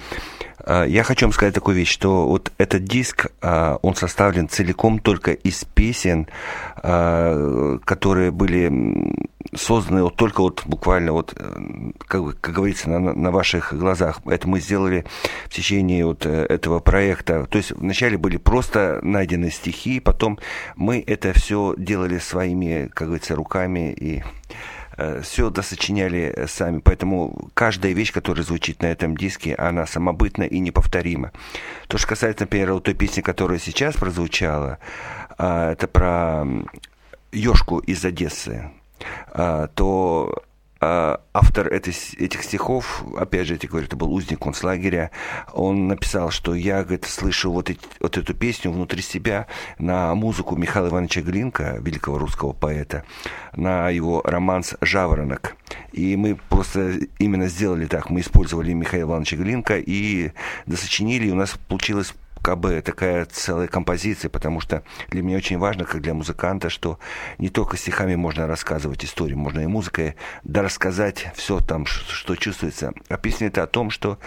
А, 0.59 0.85
я 0.85 1.03
хочу 1.03 1.27
вам 1.27 1.33
сказать 1.33 1.55
такую 1.55 1.77
вещь, 1.77 1.93
что 1.93 2.27
вот 2.27 2.53
этот 2.59 2.85
диск, 2.85 3.27
а, 3.43 3.79
он 3.83 3.95
составлен 3.95 4.49
целиком 4.49 4.99
только 4.99 5.33
из 5.33 5.65
песен, 5.65 6.29
а, 6.77 7.79
которые 7.85 8.31
были 8.31 8.71
созданы 9.55 10.03
вот 10.03 10.17
только 10.17 10.41
вот 10.41 10.63
буквально 10.67 11.13
вот, 11.13 11.35
э, 11.37 11.91
как, 11.99 12.41
как 12.41 12.55
говорится, 12.55 12.91
на, 12.91 12.99
на 12.99 13.31
ваших 13.31 13.75
глазах. 13.75 14.21
Это 14.27 14.49
мы 14.49 14.61
сделали 14.61 15.05
в 15.47 15.51
течение 15.51 16.05
вот 16.05 16.27
э, 16.27 16.47
этого 16.49 16.81
проекта. 16.81 17.47
То 17.47 17.59
есть 17.59 17.73
вначале 17.73 18.19
были 18.19 18.37
просто 18.37 19.01
найдены 19.03 19.51
стихи, 19.51 20.01
потом 20.01 20.39
мы 20.77 21.03
это 21.07 21.33
все 21.33 21.75
делали 21.77 22.19
своими, 22.19 22.89
как 22.93 23.09
говорится, 23.09 23.37
руками 23.37 23.93
и 23.93 24.23
Э, 24.97 25.21
все 25.23 25.51
досочиняли 25.51 26.47
сами. 26.47 26.79
Поэтому 26.79 27.49
каждая 27.55 27.93
вещь, 27.93 28.13
которая 28.13 28.45
звучит 28.45 28.83
на 28.83 28.87
этом 28.87 29.17
диске, 29.17 29.55
она 29.55 29.87
самобытна 29.87 30.45
и 30.45 30.59
неповторима. 30.59 31.33
То, 31.89 31.99
что 31.99 32.09
касается, 32.09 32.45
например, 32.45 32.73
вот 32.73 32.85
той 32.85 32.95
песни, 32.95 33.21
которая 33.21 33.59
сейчас 33.59 33.97
прозвучала, 33.97 34.79
а, 35.37 35.73
это 35.73 35.89
про 35.89 36.47
Ёшку 37.33 37.79
из 37.79 38.05
Одессы, 38.05 38.71
а, 39.33 39.69
то 39.69 40.44
а, 40.87 41.21
автор 41.33 41.69
этих 41.73 42.43
стихов, 42.43 43.03
опять 43.17 43.47
же, 43.47 43.59
я 43.61 43.69
говорю, 43.69 43.87
это 43.87 43.97
был 43.97 44.13
узник 44.13 44.41
концлагеря, 44.41 45.11
он 45.55 45.89
написал, 45.89 46.31
что 46.31 46.55
я, 46.55 46.83
говорит, 46.83 47.07
слышу 47.07 47.51
вот, 47.53 47.71
эти, 47.71 47.81
вот 48.01 48.19
эту 48.19 48.35
песню 48.35 48.71
внутри 48.71 49.01
себя 49.01 49.47
на 49.79 50.15
музыку 50.15 50.57
Михаила 50.57 50.89
Ивановича 50.89 51.23
Глинка, 51.23 51.79
великого 51.81 52.19
русского 52.19 52.53
поэта, 52.53 53.05
на 53.57 53.89
его 53.89 54.21
романс 54.27 54.75
«Жаворонок». 54.83 55.57
И 55.93 56.17
мы 56.17 56.37
просто 56.51 56.99
именно 57.19 57.49
сделали 57.49 57.87
так. 57.87 58.11
Мы 58.11 58.21
использовали 58.21 58.75
Михаила 58.75 59.13
Ивановича 59.13 59.37
Глинка 59.39 59.79
и 59.79 60.33
досочинили, 60.67 61.29
и 61.29 61.33
у 61.33 61.35
нас 61.35 61.57
получилось 61.67 62.13
бы 62.45 62.83
такая 62.83 63.25
целая 63.25 63.69
композиция, 63.69 64.29
потому 64.29 64.61
что 64.61 64.83
для 65.09 65.23
меня 65.23 65.39
очень 65.39 65.59
важно, 65.59 65.85
как 65.85 66.03
для 66.03 66.13
музыканта, 66.13 66.69
что 66.69 66.99
не 67.39 67.49
только 67.49 67.77
стихами 67.77 68.15
можно 68.15 68.47
рассказывать 68.47 69.05
историю, 69.05 69.39
можно 69.39 69.61
и 69.61 69.67
музыкой 69.67 70.17
да 70.45 70.63
рассказать 70.63 71.29
все 71.35 71.61
там, 71.61 71.87
что 71.87 72.37
чувствуется. 72.37 72.93
А 73.09 73.17
песня 73.17 73.49
это 73.49 73.63
о 73.63 73.67
том, 73.67 73.91
что 73.91 74.19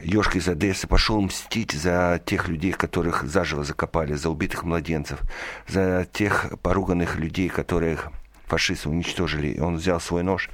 Ёшка 0.00 0.38
из 0.38 0.48
Одессы 0.48 0.86
пошел 0.86 1.20
мстить 1.20 1.72
за 1.72 2.20
тех 2.24 2.48
людей, 2.48 2.72
которых 2.72 3.24
заживо 3.24 3.64
закопали, 3.64 4.14
за 4.14 4.30
убитых 4.30 4.62
младенцев, 4.64 5.20
за 5.68 6.06
тех 6.10 6.46
поруганных 6.62 7.16
людей, 7.16 7.50
которых 7.50 8.10
фашисты 8.46 8.88
уничтожили. 8.88 9.48
И 9.48 9.60
он 9.60 9.76
взял 9.76 10.00
свой 10.00 10.22
нож 10.22 10.48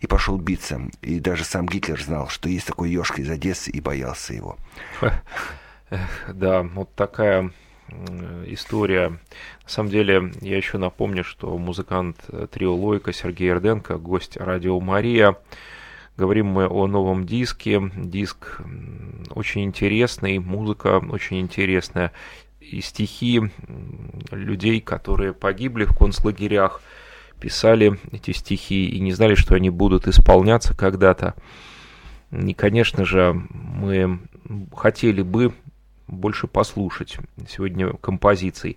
и 0.00 0.06
пошел 0.06 0.38
биться. 0.38 0.80
И 1.02 1.18
даже 1.18 1.44
сам 1.44 1.66
Гитлер 1.66 2.00
знал, 2.00 2.28
что 2.28 2.48
есть 2.48 2.66
такой 2.66 2.90
Ёшка 2.90 3.22
из 3.22 3.30
Одессы 3.30 3.70
и 3.70 3.80
боялся 3.80 4.32
его. 4.32 4.56
Да, 6.28 6.62
вот 6.62 6.94
такая 6.94 7.50
история. 8.46 9.10
На 9.10 9.68
самом 9.68 9.90
деле, 9.90 10.32
я 10.40 10.56
еще 10.56 10.78
напомню, 10.78 11.24
что 11.24 11.56
музыкант 11.58 12.16
э, 12.28 12.46
трио 12.50 12.74
Лойка 12.74 13.12
Сергей 13.12 13.50
Эрденко, 13.50 13.98
гость 13.98 14.36
радио 14.36 14.80
Мария. 14.80 15.36
Говорим 16.16 16.46
мы 16.46 16.66
о 16.66 16.86
новом 16.86 17.26
диске. 17.26 17.90
Диск 17.96 18.60
очень 19.30 19.64
интересный, 19.64 20.38
музыка 20.38 20.98
очень 20.98 21.40
интересная. 21.40 22.12
И 22.60 22.80
стихи 22.80 23.42
людей, 24.30 24.80
которые 24.80 25.34
погибли 25.34 25.84
в 25.84 25.94
концлагерях, 25.94 26.80
писали 27.40 27.98
эти 28.12 28.30
стихи 28.30 28.88
и 28.88 29.00
не 29.00 29.12
знали, 29.12 29.34
что 29.34 29.54
они 29.54 29.70
будут 29.70 30.06
исполняться 30.06 30.74
когда-то. 30.74 31.34
И, 32.30 32.54
конечно 32.54 33.04
же, 33.04 33.34
мы 33.54 34.20
хотели 34.74 35.22
бы 35.22 35.52
больше 36.14 36.46
послушать 36.46 37.18
сегодня 37.48 37.92
композиций. 37.94 38.76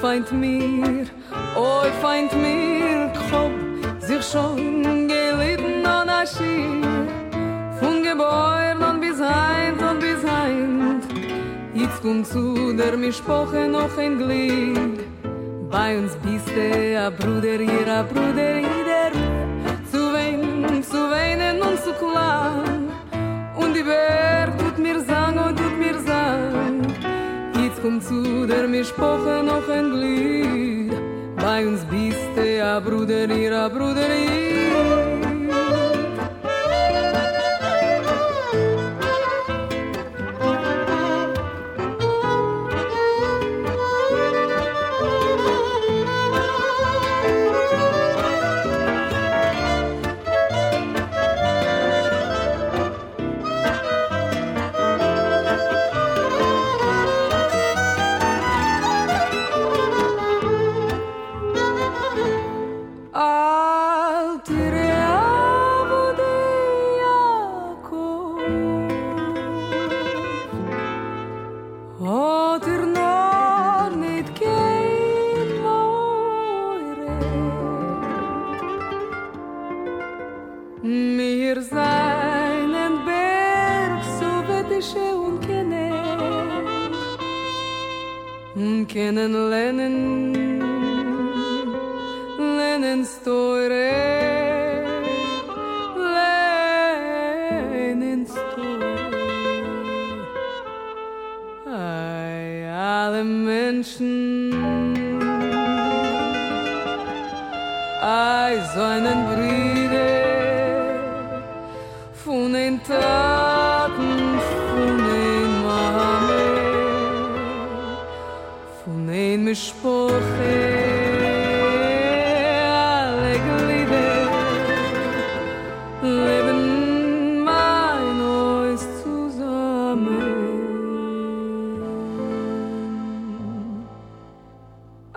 feind 0.00 0.30
mir, 0.32 1.06
oi 1.56 1.90
feind 2.00 2.32
mir, 2.32 3.10
hob 3.30 3.52
sich 4.00 4.24
schon 4.24 5.08
gelitten 5.08 5.84
an 5.86 6.08
a 6.08 6.24
Schier, 6.24 7.06
von 7.80 8.02
Gebäuer 8.02 8.76
dann 8.78 9.00
bis 9.00 9.20
heim, 9.20 9.76
dann 9.78 9.98
bis 9.98 10.22
heim, 10.24 11.00
jetzt 11.74 12.00
kommt 12.02 12.26
zu 12.26 12.72
der 12.76 12.96
Mischpoche 12.96 13.68
noch 13.68 13.96
ein 13.98 14.18
Glied, 14.18 15.00
bei 15.70 15.98
uns 15.98 16.14
bist 16.16 16.48
du 16.56 16.98
a 16.98 17.10
Bruder, 17.10 17.60
ihr 17.60 17.88
a 17.88 18.02
Bruder, 18.02 18.56
jeder, 18.56 19.12
zu 19.90 20.12
weinen, 20.12 20.82
zu 20.82 21.10
weinen 21.10 21.60
und 21.60 21.78
zu 21.82 21.92
klagen, 21.92 22.88
und 23.56 23.74
die 23.76 23.82
Berg 23.82 24.56
tut 24.58 24.78
mir 24.78 24.96
und 24.96 24.98
tut 24.98 24.98
mir 24.98 25.00
sang, 25.00 25.67
Jetzt 27.78 27.84
kommt 27.84 28.02
zu 28.02 28.44
der 28.44 28.66
Mischpoche 28.66 29.40
noch 29.44 29.68
ein 29.68 29.92
Glied. 29.92 30.92
Bei 31.36 31.64
uns 31.64 31.84
bist 31.84 32.18
du 32.34 32.56
ja 32.56 32.80
Bruder, 32.80 33.30
ihr 33.30 33.68
Bruder, 33.68 34.02
ihr 34.02 35.07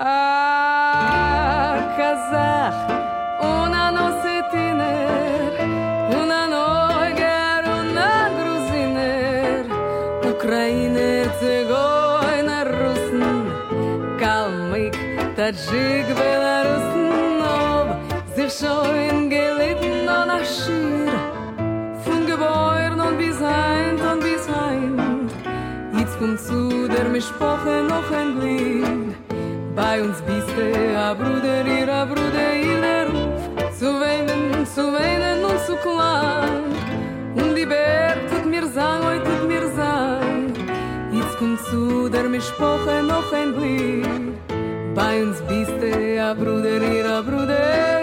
А 0.04 1.94
казах, 1.96 2.74
una 3.40 3.92
no 3.92 4.06
se 4.24 4.42
tiner, 4.50 5.54
una 6.20 6.48
noger, 6.48 7.62
una 7.82 8.14
gruziner, 8.36 9.64
украинер, 10.26 11.30
цигойнер, 11.40 12.68
русн, 12.82 13.22
калмык, 14.20 14.96
таджик, 15.36 16.08
белорус, 16.18 16.88
ноб, 17.42 17.88
зевшоин 18.36 19.30
gelitten 19.30 20.06
но 20.08 20.26
нашир, 20.26 21.14
фун 22.04 22.26
geboren 22.26 23.00
und 23.00 23.20
bis 23.20 23.40
heint 23.40 24.02
und 24.02 24.24
bis 24.24 24.50
heint, 24.50 25.32
jetzt 26.00 26.18
kommt 26.18 26.40
zu 26.42 26.88
der 26.88 27.08
Mischpoche 27.08 27.84
noch 27.88 28.10
ein 28.12 28.40
Glied. 28.40 29.01
Bei 29.82 30.00
uns 30.00 30.22
bist 30.22 30.48
du 30.56 30.96
a 30.96 31.12
Bruder, 31.16 31.66
ihr 31.66 31.90
a 31.92 32.06
Bruder, 32.06 32.50
ihr 32.54 32.82
der 32.82 33.08
Ruf. 33.10 33.42
Zu 33.80 33.88
weinen, 34.00 34.64
zu 34.76 34.84
weinen 34.94 35.44
und 35.44 35.60
zu 35.66 35.76
klagen. 35.84 36.70
Und 37.34 37.56
die 37.56 37.66
Berg 37.66 38.20
tut 38.30 38.46
mir 38.46 38.68
sang, 38.68 39.02
oi 39.10 39.18
tut 39.28 39.48
mir 39.48 39.66
sang 39.76 40.54
Jetzt 41.12 41.36
kommt 41.40 41.60
zu 41.70 42.10
der 42.10 42.30
Mischpoche 42.30 43.02
noch 43.02 43.32
ein 43.34 43.54
Glied 43.56 44.06
Bei 44.94 45.24
uns 45.24 45.38
bist 45.50 45.78
du 45.82 46.22
a 46.22 46.34
Bruder, 46.34 46.82
ihr 46.96 47.10
a 47.10 47.22
Bruder, 47.22 48.01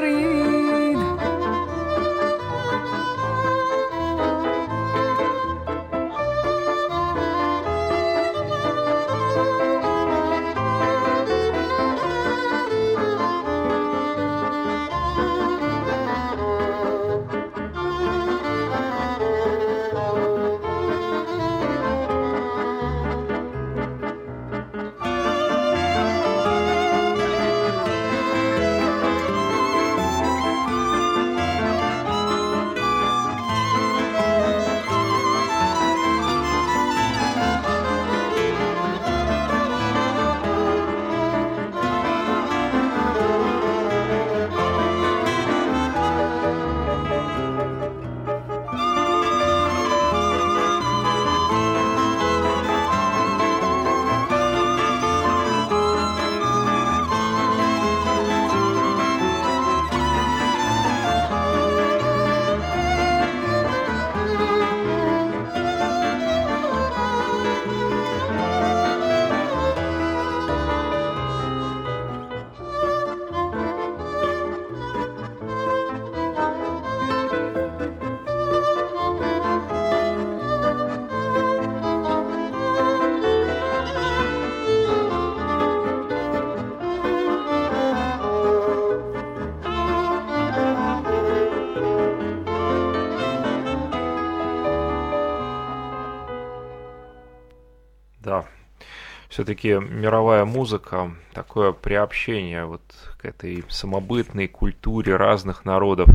Все-таки 99.39 99.75
мировая 99.75 100.45
музыка, 100.45 101.15
такое 101.33 101.71
приобщение 101.71 102.65
вот 102.65 102.83
к 103.19 103.25
этой 103.25 103.63
самобытной 103.69 104.49
культуре 104.49 105.15
разных 105.15 105.65
народов, 105.65 106.09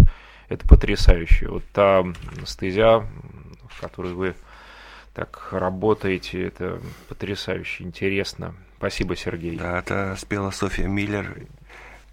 это 0.50 0.68
потрясающе. 0.68 1.48
Вот 1.48 1.64
та 1.72 2.04
стезя, 2.46 3.08
в 3.70 3.80
которой 3.80 4.12
вы 4.12 4.36
так 5.14 5.48
работаете, 5.52 6.46
это 6.46 6.82
потрясающе 7.08 7.86
интересно. 7.86 8.56
Спасибо, 8.76 9.16
Сергей. 9.16 9.56
Да, 9.56 9.80
это 9.80 10.18
спела 10.20 10.52
Софья 10.52 10.88
Миллер. 10.88 11.48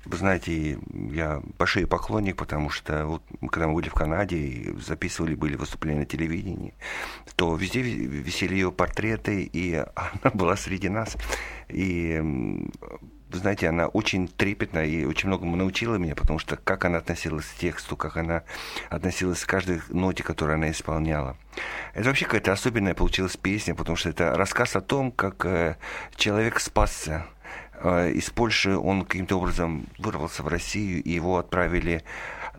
Вы 0.04 0.16
знаете, 0.16 0.78
я 0.92 1.42
шее 1.64 1.86
поклонник, 1.86 2.36
потому 2.36 2.70
что 2.70 3.06
вот 3.06 3.22
когда 3.50 3.68
мы 3.68 3.74
были 3.74 3.88
в 3.88 3.94
Канаде 3.94 4.36
и 4.36 4.76
записывали, 4.78 5.34
были 5.34 5.56
выступления 5.56 6.00
на 6.00 6.06
телевидении, 6.06 6.74
то 7.36 7.54
везде 7.54 7.82
ви- 7.82 8.06
висели 8.06 8.54
ее 8.54 8.72
портреты, 8.72 9.42
и 9.42 9.74
она 9.94 10.30
была 10.32 10.56
среди 10.56 10.88
нас. 10.88 11.16
И 11.68 12.18
вы 13.30 13.38
знаете, 13.38 13.68
она 13.68 13.86
очень 13.86 14.26
трепетна 14.26 14.84
и 14.84 15.04
очень 15.04 15.28
многому 15.28 15.54
научила 15.54 15.96
меня, 15.96 16.16
потому 16.16 16.38
что 16.38 16.56
как 16.56 16.84
она 16.84 16.98
относилась 16.98 17.46
к 17.46 17.58
тексту, 17.58 17.96
как 17.96 18.16
она 18.16 18.42
относилась 18.88 19.44
к 19.44 19.48
каждой 19.48 19.80
ноте, 19.90 20.22
которую 20.22 20.56
она 20.56 20.70
исполняла. 20.70 21.36
Это 21.94 22.08
вообще 22.08 22.24
какая-то 22.24 22.52
особенная 22.52 22.94
получилась 22.94 23.36
песня, 23.36 23.74
потому 23.74 23.96
что 23.96 24.08
это 24.08 24.34
рассказ 24.34 24.74
о 24.76 24.80
том, 24.80 25.12
как 25.12 25.44
э, 25.44 25.76
человек 26.16 26.58
спасся 26.58 27.26
из 27.82 28.30
Польши, 28.30 28.76
он 28.76 29.04
каким-то 29.04 29.36
образом 29.36 29.86
вырвался 29.98 30.42
в 30.42 30.48
Россию, 30.48 31.02
и 31.02 31.10
его 31.10 31.38
отправили 31.38 32.02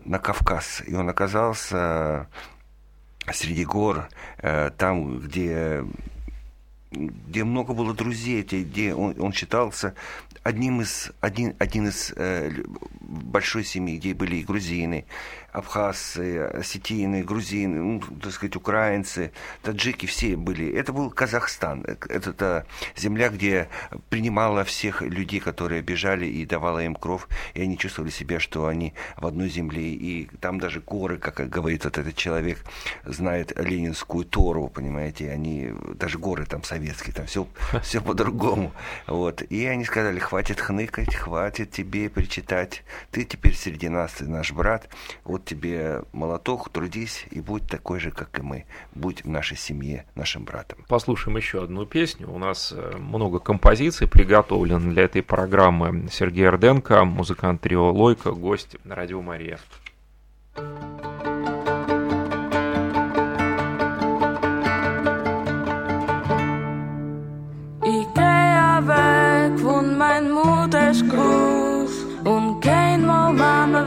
на 0.04 0.18
Кавказ. 0.18 0.82
И 0.86 0.94
он 0.94 1.08
оказался 1.08 2.26
среди 3.32 3.64
гор, 3.64 4.08
э, 4.38 4.70
там, 4.76 5.18
где 5.20 5.84
где 6.92 7.44
много 7.44 7.72
было 7.72 7.94
друзей, 7.94 8.42
где- 8.42 8.94
он, 8.94 9.14
он 9.18 9.32
считался 9.32 9.94
одним 10.42 10.82
из, 10.82 11.10
один, 11.20 11.54
один 11.58 11.88
из 11.88 12.12
э, 12.16 12.50
большой 13.00 13.64
семьи, 13.64 13.96
где 13.96 14.12
были 14.12 14.36
и 14.36 14.44
грузины, 14.44 15.06
абхазцы, 15.52 16.38
осетины, 16.38 17.22
грузины, 17.22 17.82
ну, 17.82 18.00
так 18.20 18.32
сказать, 18.32 18.56
украинцы, 18.56 19.32
таджики, 19.62 20.06
все 20.06 20.36
были. 20.36 20.72
Это 20.72 20.92
был 20.92 21.10
Казахстан. 21.10 21.84
Это 21.84 22.32
та 22.32 22.64
земля, 22.96 23.28
где 23.28 23.68
принимала 24.08 24.64
всех 24.64 25.02
людей, 25.02 25.40
которые 25.40 25.82
бежали 25.82 26.26
и 26.26 26.46
давала 26.46 26.82
им 26.82 26.94
кровь, 26.94 27.26
и 27.54 27.62
они 27.62 27.76
чувствовали 27.76 28.10
себя, 28.10 28.40
что 28.40 28.66
они 28.66 28.94
в 29.16 29.26
одной 29.26 29.50
земле. 29.50 29.92
И 29.92 30.28
там 30.40 30.58
даже 30.58 30.80
горы, 30.80 31.18
как 31.18 31.48
говорит 31.48 31.84
вот 31.84 31.98
этот 31.98 32.16
человек, 32.16 32.58
знает 33.04 33.52
ленинскую 33.58 34.24
Тору, 34.24 34.68
понимаете, 34.68 35.30
они, 35.30 35.72
даже 35.94 36.18
горы 36.18 36.46
там 36.46 36.64
советские 36.64 37.14
там 37.14 37.26
все, 37.26 37.46
все 37.82 38.00
по-другому. 38.00 38.72
Вот. 39.06 39.42
И 39.42 39.66
они 39.66 39.84
сказали, 39.84 40.18
хватит 40.18 40.60
хныкать, 40.60 41.14
хватит 41.14 41.70
тебе 41.70 42.08
причитать. 42.08 42.82
Ты 43.10 43.24
теперь 43.24 43.54
среди 43.54 43.90
нас, 43.90 44.12
ты 44.12 44.24
наш 44.24 44.52
брат. 44.52 44.88
Вот 45.24 45.41
тебе 45.44 46.02
молоток, 46.12 46.68
трудись 46.70 47.26
и 47.30 47.40
будь 47.40 47.66
такой 47.66 48.00
же, 48.00 48.10
как 48.10 48.38
и 48.38 48.42
мы. 48.42 48.64
Будь 48.94 49.24
в 49.24 49.28
нашей 49.28 49.56
семье 49.56 50.06
нашим 50.14 50.44
братом. 50.44 50.84
Послушаем 50.88 51.36
еще 51.36 51.62
одну 51.62 51.86
песню. 51.86 52.30
У 52.30 52.38
нас 52.38 52.72
э, 52.76 52.96
много 52.96 53.38
композиций 53.38 54.08
приготовлено 54.08 54.90
для 54.90 55.04
этой 55.04 55.22
программы. 55.22 56.08
Сергей 56.10 56.48
Орденко, 56.48 57.04
музыкант 57.04 57.60
трио 57.60 57.90
Лойка, 57.90 58.32
гость 58.32 58.76
на 58.84 58.94
радио 58.94 59.20
Мария. 59.20 59.58
mein 60.54 60.91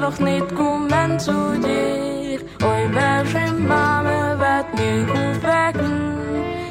Doch 0.05 0.19
nicht 0.19 0.53
kommen 0.53 1.19
zu 1.19 1.31
dir. 1.65 2.39
Oi, 2.63 2.83
welche 2.93 3.51
Mama 3.53 4.37
wird 4.37 4.67
mich 4.79 5.09
aufwecken? 5.09 5.95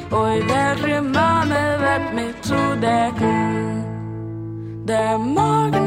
Oi, 0.09 0.41
welche 0.47 1.01
Mama 1.01 1.63
wird 1.83 2.13
mich 2.15 2.41
zudecken? 2.41 3.83
Der 4.87 5.17
Morgenstern 5.17 5.84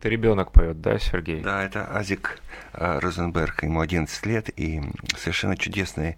Это 0.00 0.08
ребенок 0.08 0.50
поет, 0.50 0.80
да, 0.80 0.98
Сергей? 0.98 1.42
Да, 1.42 1.62
это 1.62 1.94
Азик 1.94 2.40
э, 2.72 2.98
Розенберг, 3.00 3.64
ему 3.64 3.80
11 3.80 4.24
лет, 4.24 4.48
и 4.58 4.80
совершенно 5.18 5.58
чудесный 5.58 6.16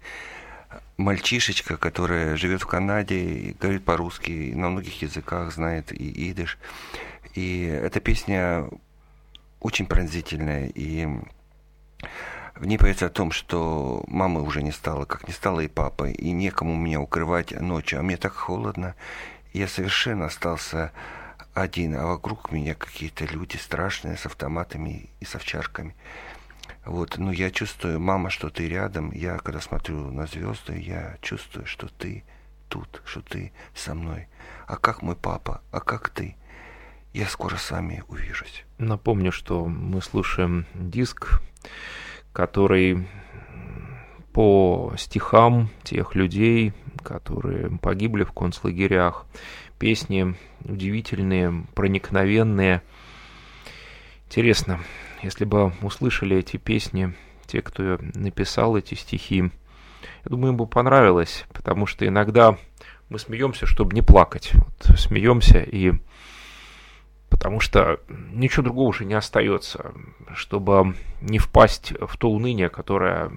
мальчишечка, 0.95 1.75
который 1.75 2.37
живет 2.37 2.61
в 2.61 2.65
Канаде, 2.65 3.57
говорит 3.59 3.83
по-русски, 3.83 4.53
на 4.55 4.69
многих 4.69 5.01
языках 5.01 5.51
знает 5.51 5.91
и 5.91 6.31
идыш. 6.31 6.57
И 7.33 7.63
эта 7.63 7.99
песня 7.99 8.69
очень 9.59 9.85
пронзительная, 9.85 10.67
и 10.67 11.05
в 12.55 12.65
ней 12.65 12.77
поется 12.77 13.07
о 13.07 13.09
том, 13.09 13.31
что 13.31 14.05
мамы 14.07 14.43
уже 14.43 14.63
не 14.63 14.71
стало, 14.71 15.03
как 15.03 15.27
не 15.27 15.33
стало 15.33 15.59
и 15.59 15.67
папы, 15.67 16.11
и 16.11 16.31
некому 16.31 16.73
меня 16.77 17.01
укрывать 17.01 17.51
ночью, 17.59 17.99
а 17.99 18.01
мне 18.01 18.15
так 18.15 18.31
холодно. 18.31 18.95
Я 19.51 19.67
совершенно 19.67 20.27
остался 20.27 20.93
один, 21.53 21.95
а 21.95 22.05
вокруг 22.05 22.51
меня 22.51 22.75
какие-то 22.75 23.25
люди 23.25 23.57
страшные 23.57 24.17
с 24.17 24.25
автоматами 24.25 25.09
и 25.19 25.25
с 25.25 25.35
овчарками. 25.35 25.95
Вот, 26.85 27.17
ну 27.17 27.31
я 27.31 27.51
чувствую, 27.51 27.99
мама, 27.99 28.29
что 28.29 28.49
ты 28.49 28.67
рядом. 28.67 29.11
Я, 29.11 29.37
когда 29.37 29.61
смотрю 29.61 30.11
на 30.11 30.25
звезды, 30.25 30.79
я 30.79 31.17
чувствую, 31.21 31.65
что 31.65 31.87
ты 31.87 32.23
тут, 32.69 33.01
что 33.05 33.21
ты 33.21 33.51
со 33.75 33.93
мной. 33.93 34.27
А 34.67 34.77
как 34.77 35.01
мой 35.01 35.15
папа? 35.15 35.61
А 35.71 35.79
как 35.79 36.09
ты? 36.09 36.35
Я 37.13 37.27
скоро 37.27 37.57
с 37.57 37.69
вами 37.69 38.03
увижусь. 38.07 38.65
Напомню, 38.79 39.31
что 39.31 39.65
мы 39.65 40.01
слушаем 40.01 40.65
диск, 40.73 41.41
который 42.31 43.07
по 44.33 44.93
стихам 44.97 45.69
тех 45.83 46.15
людей, 46.15 46.73
которые 47.03 47.77
погибли 47.77 48.23
в 48.23 48.31
концлагерях, 48.31 49.25
песни 49.77 50.35
удивительные, 50.63 51.65
проникновенные. 51.75 52.81
Интересно, 54.27 54.79
если 55.21 55.45
бы 55.45 55.73
услышали 55.81 56.37
эти 56.37 56.57
песни, 56.57 57.13
те, 57.45 57.61
кто 57.61 57.99
написал 58.15 58.77
эти 58.77 58.95
стихи, 58.95 59.51
я 60.25 60.29
думаю, 60.29 60.51
им 60.51 60.57
бы 60.57 60.65
понравилось, 60.65 61.45
потому 61.53 61.85
что 61.85 62.07
иногда 62.07 62.57
мы 63.09 63.19
смеемся, 63.19 63.65
чтобы 63.65 63.93
не 63.93 64.01
плакать. 64.01 64.51
Вот, 64.53 64.97
смеемся 64.97 65.59
и 65.59 65.93
потому 67.29 67.59
что 67.59 67.99
ничего 68.07 68.63
другого 68.63 68.89
уже 68.89 69.05
не 69.05 69.15
остается, 69.15 69.93
чтобы 70.33 70.95
не 71.19 71.39
впасть 71.39 71.93
в 71.99 72.15
то 72.17 72.29
уныние, 72.29 72.69
которое 72.69 73.31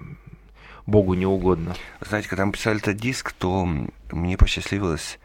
Богу 0.87 1.15
не 1.15 1.25
угодно. 1.25 1.75
Знаете, 1.99 2.29
когда 2.29 2.45
мы 2.45 2.53
писали 2.53 2.77
этот 2.77 2.95
диск, 2.95 3.33
то 3.33 3.67
мне 4.09 4.37
посчастливилось 4.37 5.19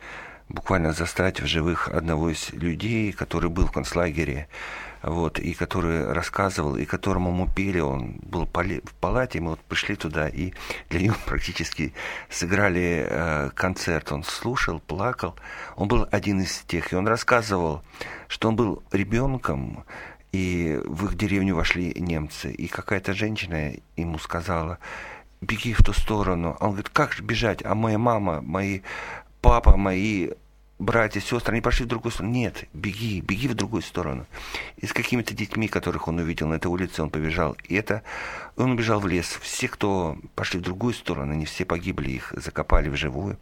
буквально 0.48 0.92
застать 0.92 1.40
в 1.40 1.46
живых 1.46 1.88
одного 1.88 2.30
из 2.30 2.50
людей, 2.50 3.12
который 3.12 3.48
был 3.48 3.66
в 3.66 3.72
концлагере, 3.72 4.48
вот, 5.02 5.38
и 5.38 5.54
который 5.54 6.12
рассказывал, 6.12 6.76
и 6.76 6.84
которому 6.84 7.30
мы 7.30 7.48
пели, 7.48 7.78
он 7.78 8.18
был 8.22 8.44
в 8.44 8.94
палате, 9.00 9.40
мы 9.40 9.50
вот 9.50 9.60
пришли 9.60 9.94
туда, 9.94 10.28
и 10.28 10.52
для 10.90 11.00
него 11.00 11.14
практически 11.26 11.94
сыграли 12.28 13.06
э, 13.08 13.50
концерт. 13.54 14.10
Он 14.10 14.24
слушал, 14.24 14.80
плакал, 14.80 15.36
он 15.76 15.86
был 15.86 16.08
один 16.10 16.40
из 16.40 16.58
тех, 16.66 16.92
и 16.92 16.96
он 16.96 17.06
рассказывал, 17.06 17.82
что 18.26 18.48
он 18.48 18.56
был 18.56 18.82
ребенком, 18.90 19.84
и 20.32 20.80
в 20.84 21.06
их 21.06 21.16
деревню 21.16 21.54
вошли 21.54 21.94
немцы, 21.96 22.50
и 22.50 22.66
какая-то 22.66 23.12
женщина 23.12 23.74
ему 23.96 24.18
сказала, 24.18 24.78
беги 25.42 25.74
в 25.74 25.82
ту 25.82 25.92
сторону. 25.92 26.56
Он 26.60 26.68
говорит, 26.70 26.88
как 26.88 27.12
же 27.12 27.22
бежать? 27.22 27.62
А 27.64 27.74
моя 27.74 27.98
мама, 27.98 28.40
мои 28.40 28.80
папа, 29.40 29.76
мои 29.76 30.30
братья, 30.78 31.20
сестры, 31.20 31.52
они 31.52 31.60
пошли 31.60 31.84
в 31.84 31.88
другую 31.88 32.12
сторону. 32.12 32.34
Нет, 32.34 32.64
беги, 32.72 33.20
беги 33.20 33.48
в 33.48 33.54
другую 33.54 33.82
сторону. 33.82 34.26
И 34.78 34.86
с 34.86 34.92
какими-то 34.92 35.34
детьми, 35.34 35.68
которых 35.68 36.08
он 36.08 36.18
увидел 36.18 36.48
на 36.48 36.54
этой 36.54 36.68
улице, 36.68 37.02
он 37.02 37.10
побежал. 37.10 37.56
И 37.64 37.74
это, 37.74 38.02
он 38.56 38.72
убежал 38.72 39.00
в 39.00 39.06
лес. 39.06 39.38
Все, 39.42 39.68
кто 39.68 40.16
пошли 40.34 40.60
в 40.60 40.62
другую 40.62 40.94
сторону, 40.94 41.32
они 41.32 41.44
все 41.44 41.64
погибли, 41.64 42.10
их 42.10 42.32
закопали 42.36 42.88
в 42.88 42.96
живую. 42.96 43.38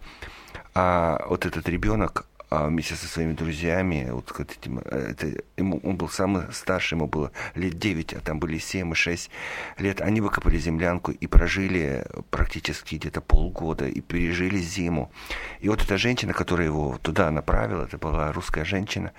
А 0.74 1.24
вот 1.28 1.46
этот 1.46 1.68
ребенок 1.68 2.26
вместе 2.51 2.94
со 2.94 3.07
своими 3.07 3.32
друзьями, 3.32 4.09
вот 4.11 4.32
этим, 4.38 4.78
это, 4.78 5.32
ему, 5.57 5.80
он 5.84 5.96
был 5.96 6.09
самый 6.09 6.53
старший, 6.53 6.96
ему 6.96 7.07
было 7.07 7.30
лет 7.55 7.78
9, 7.78 8.14
а 8.14 8.20
там 8.20 8.40
были 8.40 8.59
7 8.59 8.90
и 8.90 8.94
6 8.94 9.30
лет. 9.78 10.01
Они 10.01 10.20
выкопали 10.20 10.59
землянку 10.59 11.12
и 11.12 11.26
прожили 11.26 12.05
практически 12.30 12.96
где-то 12.96 13.20
полгода 13.20 13.86
и 13.86 14.01
пережили 14.01 14.59
зиму. 14.59 15.12
И 15.61 15.68
вот 15.68 15.82
эта 15.82 15.96
женщина, 15.96 16.32
которая 16.32 16.66
его 16.66 16.98
туда 17.03 17.30
направила, 17.30 17.84
это 17.84 17.98
была 17.98 18.32
русская 18.32 18.64
женщина, 18.64 19.12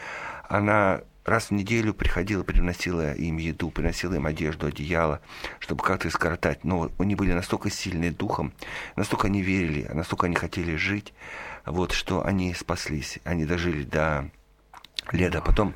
она 0.49 1.01
раз 1.25 1.45
в 1.45 1.51
неделю 1.51 1.93
приходила, 1.93 2.43
приносила 2.43 3.13
им 3.13 3.37
еду, 3.37 3.69
приносила 3.69 4.15
им 4.15 4.25
одежду, 4.25 4.67
одеяло, 4.67 5.21
чтобы 5.59 5.83
как-то 5.83 6.09
скоротать. 6.09 6.63
Но 6.63 6.91
они 6.97 7.15
были 7.15 7.33
настолько 7.33 7.69
сильны 7.69 8.11
духом, 8.11 8.53
настолько 8.95 9.27
они 9.27 9.41
верили, 9.41 9.89
настолько 9.93 10.27
они 10.27 10.35
хотели 10.35 10.75
жить, 10.75 11.13
вот, 11.65 11.91
что 11.91 12.25
они 12.25 12.53
спаслись. 12.53 13.19
Они 13.23 13.45
дожили 13.45 13.83
до 13.83 14.29
лета. 15.11 15.41
Потом 15.41 15.73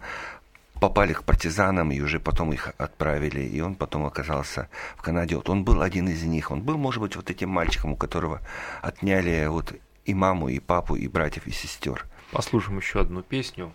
попали 0.79 1.13
к 1.13 1.23
партизанам, 1.23 1.91
и 1.91 2.01
уже 2.01 2.19
потом 2.19 2.53
их 2.53 2.73
отправили, 2.77 3.41
и 3.41 3.61
он 3.61 3.75
потом 3.75 4.05
оказался 4.05 4.69
в 4.97 5.01
Канаде. 5.01 5.35
Вот 5.35 5.49
он 5.49 5.63
был 5.63 5.81
один 5.81 6.07
из 6.09 6.23
них. 6.23 6.51
Он 6.51 6.61
был, 6.61 6.77
может 6.77 7.01
быть, 7.01 7.15
вот 7.15 7.29
этим 7.29 7.49
мальчиком, 7.49 7.93
у 7.93 7.95
которого 7.95 8.41
отняли 8.81 9.45
вот 9.47 9.73
и 10.05 10.13
маму, 10.13 10.49
и 10.49 10.59
папу, 10.59 10.95
и 10.95 11.07
братьев, 11.07 11.47
и 11.47 11.51
сестер. 11.51 12.05
Послушаем 12.31 12.77
еще 12.77 13.01
одну 13.01 13.21
песню. 13.21 13.73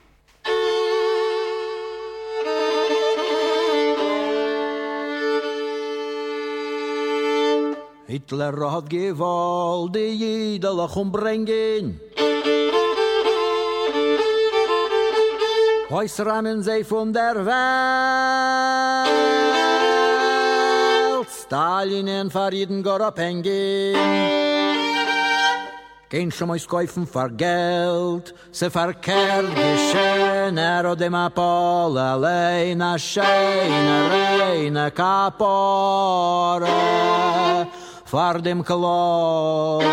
Hitler 8.11 8.59
had 8.69 8.91
gewollt 8.91 9.95
die 9.95 10.17
Jidelach 10.19 10.97
umbringen. 10.97 12.01
Heus 15.91 16.19
rammen 16.19 16.63
sie 16.65 16.83
von 16.83 17.13
der 17.13 17.47
Welt. 17.47 17.61
Stalin 21.31 22.09
en 22.09 22.31
Fariden 22.31 22.83
går 22.83 23.07
op 23.07 23.15
pengen. 23.15 23.95
Geen 26.11 26.33
som 26.33 26.51
ois 26.51 26.67
kaufen 26.67 27.07
for 27.07 27.31
geld, 27.39 28.35
se 28.51 28.67
verkehrt 28.71 29.55
geschehen, 29.55 30.59
er 30.59 30.89
og 30.91 30.99
dem 30.99 31.15
apol 31.15 31.95
alleine, 32.03 32.99
scheine, 32.99 34.11
reine 34.11 34.91
kapore, 34.91 36.75
for 38.11 38.41
dem 38.43 38.65
klol 38.67 39.85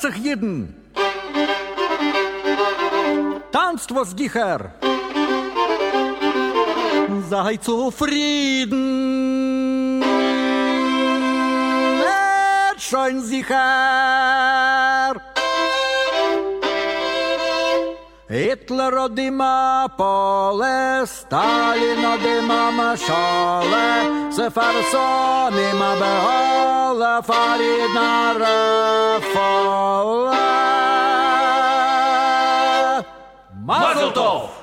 sich 0.00 0.16
jeden. 0.16 0.74
Tanzt 3.52 3.94
was 3.94 4.16
gicher. 4.16 4.74
Sei 7.28 7.56
zufrieden. 7.56 8.80
Wird 12.00 12.80
schon 12.80 13.20
sicher. 13.20 13.60
Hitler 18.28 19.04
und 19.04 19.18
die 19.18 19.30
Mapoles. 19.30 21.19
Daljina 21.30 22.16
de 22.16 22.42
mama 22.42 22.96
shole, 22.96 24.32
se 24.32 24.50
farso 24.50 25.50
mi 25.54 25.62
mabe 25.78 26.00
farsonima 26.00 26.00
behole, 26.00 27.22
faridna 27.22 28.32
refole. 28.42 29.70
Mazel 33.66 34.10
tov! 34.12 34.59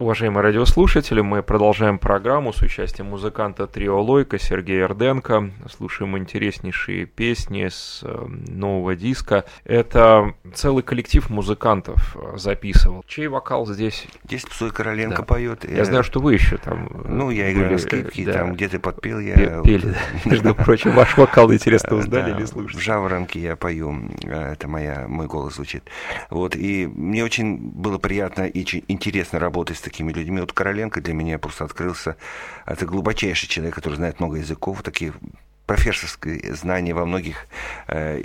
Уважаемые 0.00 0.44
радиослушатели, 0.44 1.20
мы 1.22 1.42
продолжаем 1.42 1.98
программу 1.98 2.52
с 2.52 2.62
участием 2.62 3.08
музыканта 3.08 3.66
Трио 3.66 4.00
Лойка 4.00 4.38
Сергея 4.38 4.84
Эрденко. 4.84 5.50
Слушаем 5.68 6.16
интереснейшие 6.16 7.04
песни 7.06 7.66
с 7.66 8.02
э, 8.04 8.26
нового 8.46 8.94
диска. 8.94 9.44
Это 9.64 10.34
целый 10.54 10.84
коллектив 10.84 11.28
музыкантов 11.30 12.16
э, 12.16 12.36
записывал. 12.38 13.02
Чей 13.08 13.26
вокал 13.26 13.66
здесь? 13.66 14.06
Здесь 14.24 14.44
Псой 14.44 14.70
Короленко 14.70 15.16
Да. 15.16 15.22
поет. 15.24 15.68
Я 15.68 15.84
знаю, 15.84 16.04
что 16.04 16.20
вы 16.20 16.34
еще 16.34 16.58
там... 16.58 16.86
э, 17.04 17.08
Ну, 17.08 17.30
я 17.30 17.50
играю 17.50 17.64
были, 17.66 17.72
на 17.72 17.78
скрипке, 17.80 18.24
да, 18.24 18.32
там 18.34 18.52
где-то 18.52 18.78
подпел 18.78 19.18
я. 19.18 19.34
пе- 19.34 19.62
Пели. 19.64 19.94
Между 20.24 20.54
прочим, 20.54 20.92
ваш 20.92 21.16
вокал 21.16 21.52
интересно 21.52 21.96
узнали 21.96 22.36
или 22.36 22.44
В 22.44 22.48
слушали? 22.48 22.80
жаворонке 22.80 23.40
я 23.40 23.56
пою, 23.56 23.92
э, 24.22 24.52
это 24.52 24.68
моя, 24.68 25.06
мой 25.08 25.26
голос 25.26 25.56
звучит. 25.56 25.82
Вот, 26.30 26.54
и 26.54 26.86
мне 26.86 27.24
очень 27.24 27.56
было 27.58 27.98
приятно 27.98 28.42
и 28.44 28.60
интересно 28.86 29.40
работать 29.40 29.76
с 29.76 29.87
такими 29.88 30.12
людьми. 30.12 30.40
Вот 30.40 30.52
Короленко 30.52 31.00
для 31.00 31.14
меня 31.14 31.38
просто 31.38 31.64
открылся. 31.64 32.16
Это 32.66 32.84
глубочайший 32.84 33.48
человек, 33.48 33.74
который 33.74 33.94
знает 33.94 34.20
много 34.20 34.36
языков, 34.36 34.82
такие 34.82 35.12
профессорское 35.68 36.40
знание 36.54 36.94
во 36.94 37.04
многих, 37.04 37.46
э, 37.88 38.22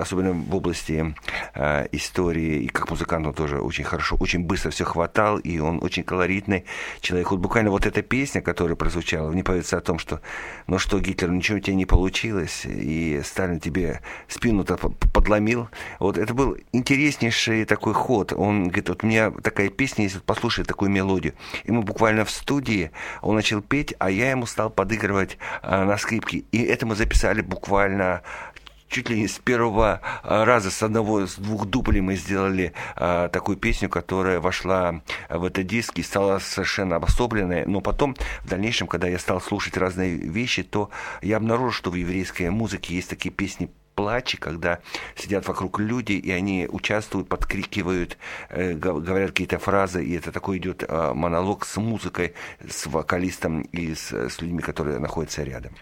особенно 0.00 0.32
в 0.32 0.54
области 0.54 1.14
э, 1.54 1.86
истории, 1.92 2.62
и 2.64 2.68
как 2.68 2.90
музыкант 2.90 3.26
он 3.26 3.34
тоже 3.34 3.60
очень 3.60 3.84
хорошо, 3.84 4.16
очень 4.18 4.40
быстро 4.40 4.70
все 4.70 4.84
хватал, 4.84 5.38
и 5.38 5.58
он 5.58 5.78
очень 5.82 6.04
колоритный 6.04 6.64
человек. 7.02 7.32
Вот 7.32 7.40
буквально 7.40 7.70
вот 7.70 7.84
эта 7.84 8.00
песня, 8.00 8.40
которая 8.40 8.76
прозвучала, 8.76 9.30
не 9.30 9.42
поется 9.42 9.76
о 9.76 9.82
том, 9.82 9.98
что, 9.98 10.22
ну 10.66 10.78
что, 10.78 10.98
Гитлер, 11.00 11.30
ничего 11.30 11.58
у 11.58 11.60
тебя 11.60 11.76
не 11.76 11.84
получилось, 11.84 12.62
и 12.64 13.20
Сталин 13.24 13.60
тебе 13.60 14.00
спину-то 14.28 14.78
по- 14.78 14.88
подломил. 14.88 15.68
Вот 15.98 16.16
это 16.16 16.32
был 16.32 16.56
интереснейший 16.72 17.66
такой 17.66 17.92
ход. 17.92 18.32
Он 18.32 18.64
говорит, 18.64 18.88
вот 18.88 19.04
у 19.04 19.06
меня 19.06 19.30
такая 19.30 19.68
песня 19.68 20.04
есть, 20.04 20.14
вот 20.14 20.24
послушай 20.24 20.64
такую 20.64 20.90
мелодию. 20.90 21.34
И 21.64 21.72
мы 21.72 21.82
буквально 21.82 22.24
в 22.24 22.30
студии, 22.30 22.90
он 23.20 23.36
начал 23.36 23.60
петь, 23.60 23.94
а 23.98 24.10
я 24.10 24.30
ему 24.30 24.46
стал 24.46 24.70
подыгрывать 24.70 25.36
а, 25.60 25.84
на 25.84 25.98
скрипке. 25.98 26.44
И 26.52 26.69
это 26.70 26.86
мы 26.86 26.94
записали 26.94 27.42
буквально 27.42 28.22
чуть 28.90 29.08
ли 29.08 29.20
не 29.20 29.28
с 29.28 29.38
первого 29.38 30.00
а, 30.22 30.44
раза, 30.44 30.70
с 30.70 30.82
одного, 30.82 31.26
с 31.26 31.36
двух 31.36 31.66
дублей 31.66 32.00
мы 32.00 32.16
сделали 32.16 32.72
а, 32.96 33.28
такую 33.28 33.56
песню, 33.56 33.88
которая 33.88 34.40
вошла 34.40 35.00
в 35.28 35.44
этот 35.44 35.66
диск 35.66 35.98
и 35.98 36.02
стала 36.02 36.38
совершенно 36.40 36.96
обособленной. 36.96 37.64
Но 37.66 37.80
потом, 37.80 38.16
в 38.42 38.48
дальнейшем, 38.48 38.88
когда 38.88 39.08
я 39.08 39.18
стал 39.18 39.40
слушать 39.40 39.76
разные 39.76 40.16
вещи, 40.16 40.62
то 40.62 40.90
я 41.22 41.36
обнаружил, 41.36 41.72
что 41.72 41.90
в 41.90 41.94
еврейской 41.94 42.50
музыке 42.50 42.94
есть 42.94 43.08
такие 43.08 43.30
песни 43.30 43.70
плачи, 43.94 44.38
когда 44.38 44.80
сидят 45.14 45.46
вокруг 45.46 45.78
люди, 45.78 46.12
и 46.12 46.30
они 46.30 46.66
участвуют, 46.70 47.28
подкрикивают, 47.28 48.16
э, 48.48 48.72
гов- 48.72 49.02
говорят 49.04 49.30
какие-то 49.30 49.58
фразы, 49.58 50.04
и 50.04 50.16
это 50.16 50.32
такой 50.32 50.58
идет 50.58 50.84
э, 50.88 51.12
монолог 51.12 51.66
с 51.66 51.76
музыкой, 51.76 52.32
с 52.66 52.86
вокалистом 52.86 53.60
и 53.60 53.94
с, 53.94 54.12
с 54.12 54.40
людьми, 54.40 54.60
которые 54.60 54.98
находятся 54.98 55.42
рядом. 55.42 55.72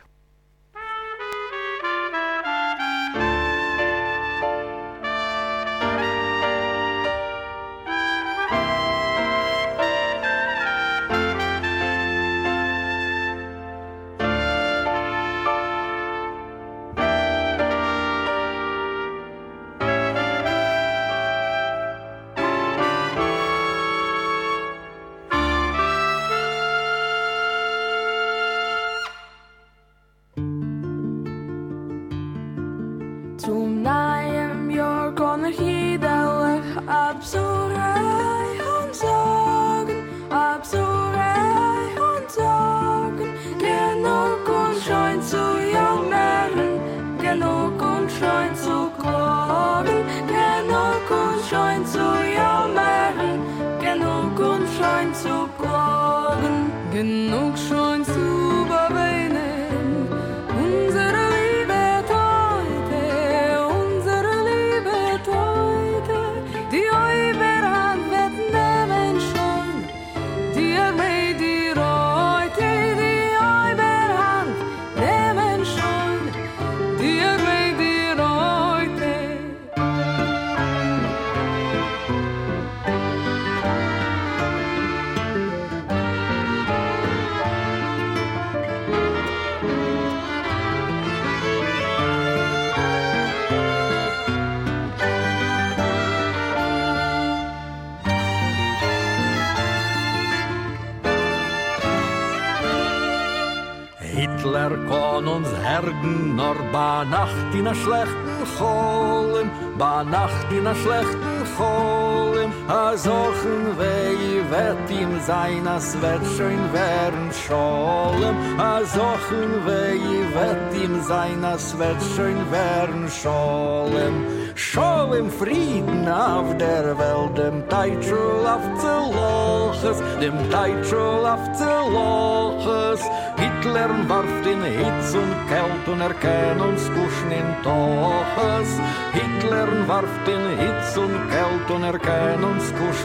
kon 104.89 105.29
uns 105.29 105.51
hergen 105.63 106.37
nor 106.37 106.59
ba 106.73 107.05
nacht 107.05 107.55
in 107.55 107.67
a 107.67 107.75
schlechten 107.75 108.39
holen 108.59 109.51
ba 109.79 110.03
nacht 110.03 110.51
in 110.53 110.67
a 110.67 110.75
schlechten 110.75 111.39
holen 111.59 112.53
a 112.69 112.97
sochen 112.97 113.63
wei 113.79 114.43
wet 114.51 114.91
im 114.91 115.13
sein 115.27 115.67
as 115.67 115.89
wet 116.03 116.25
schön 116.37 116.63
wern 116.73 117.31
scholen 117.43 118.37
a 118.59 118.85
sochen 118.95 119.51
wei 119.67 120.01
wet 120.35 120.75
im 120.85 120.95
sein 121.11 121.45
as 121.45 121.67
wet 121.79 122.01
schön 122.15 122.41
wern 122.53 123.09
scholm 123.19 125.13
im 125.19 125.31
frieden 125.31 126.09
auf 126.09 126.57
der 126.59 126.99
welt 126.99 127.39
dem 127.39 127.69
teitschul 127.69 128.47
auf 128.55 128.67
zu 128.83 128.95
loches 129.19 129.99
dem 130.21 130.37
teitschul 130.51 131.25
auf 131.35 131.45
zu 131.59 131.73
loches 131.97 133.03
Hitler 133.39 134.09
warf 134.09 134.43
den 134.45 134.63
Hitz 134.63 135.15
und 135.15 135.35
Kält 135.49 135.87
und 135.87 136.01
er 136.01 136.15
uns 136.61 136.85
kuschen 136.89 137.31
in 137.31 137.49
Toches. 137.63 138.71
Hitler 139.13 139.69
warf 139.87 140.15
den 140.27 140.45
Hitz 140.59 140.97
und 140.97 141.15
Kält 141.31 141.71
und 141.71 141.85
er 141.85 141.99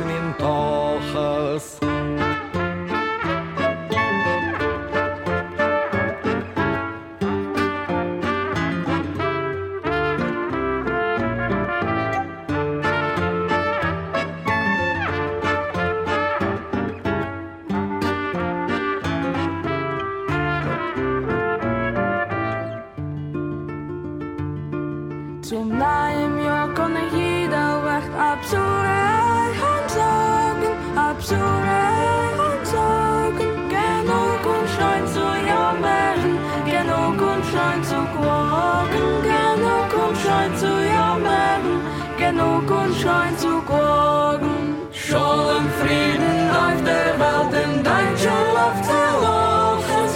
in 0.09 0.27
Toches. 0.37 1.79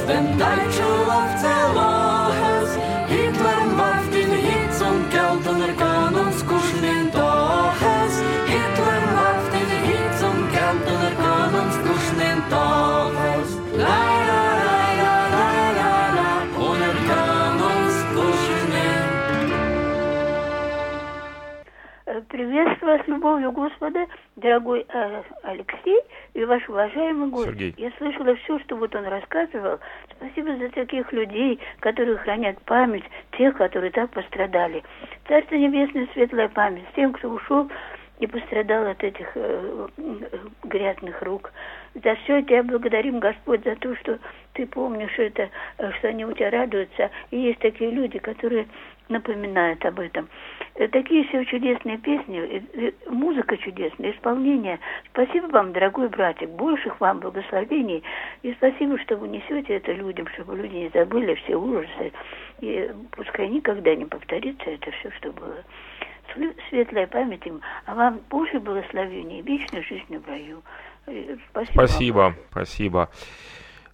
Er 0.09 0.13
er 0.13 0.23
er 0.23 1.67
Э, 22.07 22.21
Приветствую 22.29 22.97
вас 22.97 23.07
любовью 23.07 23.51
Господа, 23.51 24.05
дорогой 24.37 24.85
э, 24.87 25.23
Алексей 25.43 25.99
и 26.37 26.45
ваш 26.45 26.69
уважаемый 26.69 27.29
гость. 27.29 27.47
Сергей. 27.49 27.73
Я 27.77 27.91
слышала 27.97 28.35
все, 28.35 28.59
что 28.59 28.75
вот 28.75 28.93
он 28.93 29.05
рассказывал. 29.05 29.79
Спасибо 30.17 30.55
за 30.57 30.69
таких 30.69 31.11
людей, 31.11 31.59
которые 31.79 32.17
хранят 32.17 32.61
память 32.61 33.03
тех, 33.37 33.57
которые 33.57 33.91
так 33.91 34.11
пострадали. 34.11 34.83
Царство 35.27 35.55
Небесное, 35.55 36.07
светлая 36.13 36.47
память 36.49 36.85
тем, 36.95 37.13
кто 37.13 37.29
ушел 37.29 37.67
и 38.19 38.27
пострадал 38.27 38.85
от 38.85 39.03
этих 39.03 39.31
э, 39.33 39.87
э, 39.97 40.37
грязных 40.63 41.23
рук. 41.23 41.51
За 41.95 42.13
все 42.15 42.43
тебя 42.43 42.61
благодарим, 42.61 43.19
Господь, 43.19 43.63
за 43.63 43.75
то, 43.75 43.95
что 43.95 44.19
ты 44.53 44.67
помнишь 44.67 45.17
это, 45.17 45.49
э, 45.79 45.91
что 45.93 46.09
они 46.09 46.23
у 46.23 46.33
тебя 46.33 46.51
радуются. 46.51 47.09
И 47.31 47.39
есть 47.39 47.59
такие 47.59 47.89
люди, 47.89 48.19
которые 48.19 48.67
напоминают 49.09 49.83
об 49.85 49.99
этом. 49.99 50.29
Э, 50.77 50.87
Такие 50.87 51.23
все 51.25 51.43
чудесные 51.45 51.97
песни, 51.97 52.39
э, 52.39 52.61
э, 52.73 52.91
музыка 53.09 53.57
чудесная, 53.57 54.11
исполнение. 54.11 54.79
Спасибо 55.11 55.47
вам, 55.47 55.73
дорогой 55.73 56.07
братик, 56.07 56.49
больших 56.49 56.99
вам 57.01 57.19
благословений. 57.19 58.03
И 58.43 58.53
спасибо, 58.53 58.99
что 58.99 59.17
вы 59.17 59.27
несете 59.27 59.75
это 59.75 59.91
людям, 59.91 60.27
чтобы 60.33 60.55
люди 60.55 60.75
не 60.75 60.89
забыли 60.89 61.33
все 61.35 61.55
ужасы. 61.55 62.11
И 62.61 62.91
пускай 63.11 63.49
никогда 63.49 63.95
не 63.95 64.05
повторится 64.05 64.69
это 64.69 64.91
все, 64.91 65.11
что 65.11 65.31
было. 65.31 65.63
Светлая 66.69 67.07
память 67.07 67.45
им, 67.47 67.61
а 67.85 67.95
вам 67.95 68.19
Божье 68.29 68.59
благословение, 68.59 69.39
и 69.39 69.41
вечную 69.41 69.83
жизнь 69.83 70.17
в 70.17 70.27
раю. 70.27 70.61
Э, 71.07 71.37
Спасибо. 71.51 72.17
вам. 72.17 72.33
Спасибо, 72.51 73.09
спасибо. 73.09 73.09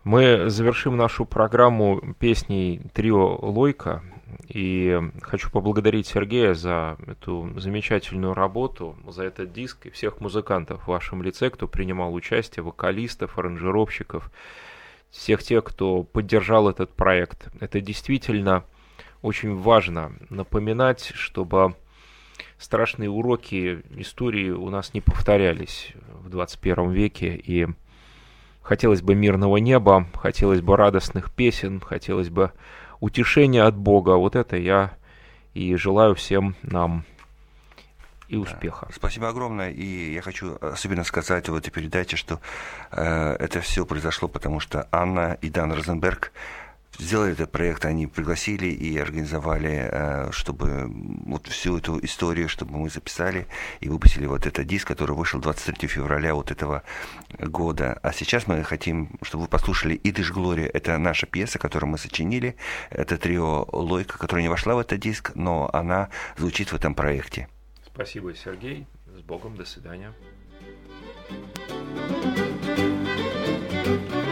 Мы 0.04 0.50
завершим 0.50 0.98
нашу 0.98 1.26
программу 1.26 2.02
песней 2.20 2.82
трио 2.94 3.38
«Лойка». 3.42 4.02
И 4.48 5.00
хочу 5.22 5.50
поблагодарить 5.50 6.08
Сергея 6.08 6.54
за 6.54 6.98
эту 7.08 7.52
замечательную 7.58 8.34
работу, 8.34 8.96
за 9.08 9.24
этот 9.24 9.54
диск 9.54 9.86
и 9.86 9.90
всех 9.90 10.20
музыкантов 10.20 10.84
в 10.84 10.88
вашем 10.88 11.24
лице, 11.24 11.50
кто 11.50 11.68
принимал 11.68 12.14
участие, 12.14 12.64
вокалистов, 12.64 13.38
аранжировщиков, 13.38 14.32
всех 15.10 15.44
тех, 15.44 15.64
кто 15.64 16.04
поддержал 16.04 16.70
этот 16.70 16.94
проект. 16.94 17.48
Это 17.60 17.82
действительно 17.82 18.64
очень 19.22 19.56
важно 19.56 20.14
напоминать, 20.30 21.12
чтобы 21.16 21.76
страшные 22.58 23.10
уроки 23.10 23.82
истории 23.98 24.50
у 24.50 24.70
нас 24.70 24.94
не 24.94 25.02
повторялись 25.02 25.94
в 26.24 26.30
21 26.30 26.92
веке. 26.92 27.36
И 27.36 27.68
хотелось 28.62 29.02
бы 29.02 29.16
мирного 29.16 29.58
неба, 29.58 30.08
хотелось 30.16 30.62
бы 30.62 30.76
радостных 30.78 31.32
песен, 31.32 31.80
хотелось 31.80 32.30
бы 32.30 32.52
утешения 33.04 33.64
от 33.64 33.76
Бога. 33.76 34.12
Вот 34.12 34.38
это 34.38 34.56
я 34.56 34.94
и 35.54 35.76
желаю 35.76 36.16
всем 36.16 36.56
нам 36.62 37.04
и 38.30 38.38
успеха. 38.38 38.88
Спасибо 38.96 39.28
огромное. 39.28 39.72
И 39.72 40.14
я 40.14 40.22
хочу 40.22 40.58
особенно 40.62 41.04
сказать 41.04 41.50
в 41.50 41.56
этой 41.56 41.70
передаче, 41.70 42.16
что 42.16 42.40
э, 42.92 43.36
это 43.40 43.60
все 43.60 43.86
произошло, 43.86 44.30
потому 44.30 44.62
что 44.62 44.88
Анна 44.90 45.38
и 45.42 45.50
Дан 45.50 45.74
Розенберг 45.74 46.32
сделали 47.00 47.34
этот 47.34 47.52
проект, 47.52 47.86
они 47.86 48.08
пригласили 48.08 48.68
и 48.68 48.98
организовали, 48.98 49.90
э, 49.92 50.32
чтобы 50.32 50.90
вот 51.26 51.48
всю 51.48 51.78
эту 51.78 52.04
историю, 52.04 52.50
чтобы 52.50 52.78
мы 52.78 52.90
записали 52.90 53.48
и 53.80 53.90
выпустили 53.90 54.26
вот 54.26 54.46
этот 54.46 54.66
диск, 54.68 54.88
который 54.88 55.16
вышел 55.16 55.40
23 55.40 55.88
февраля 55.88 56.36
вот 56.36 56.52
этого 56.52 56.84
года. 57.40 58.00
А 58.04 58.14
сейчас 58.14 58.48
мы 58.48 58.64
хотим, 58.64 59.10
чтобы 59.22 59.44
вы 59.44 59.50
послушали 59.50 60.00
«Идыш 60.04 60.32
Глория». 60.32 60.68
Это 60.68 60.98
наша 60.98 61.26
пьеса, 61.26 61.60
которую 61.60 61.92
мы 61.92 61.98
сочинили. 61.98 62.56
Это 62.90 63.18
трио 63.18 63.68
«Лойка», 63.72 64.18
которая 64.18 64.44
не 64.44 64.50
вошла 64.50 64.76
в 64.76 64.80
этот 64.80 65.00
диск, 65.00 65.32
но 65.36 65.70
она 65.74 66.10
звучит 66.38 66.72
в 66.72 66.76
этом 66.76 66.96
проекте. 66.96 67.48
Спасибо, 67.86 68.34
Сергей. 68.36 68.88
С 69.08 69.22
Богом. 69.22 69.56
До 69.56 69.66
свидания. 69.66 70.14
Thank 73.86 74.23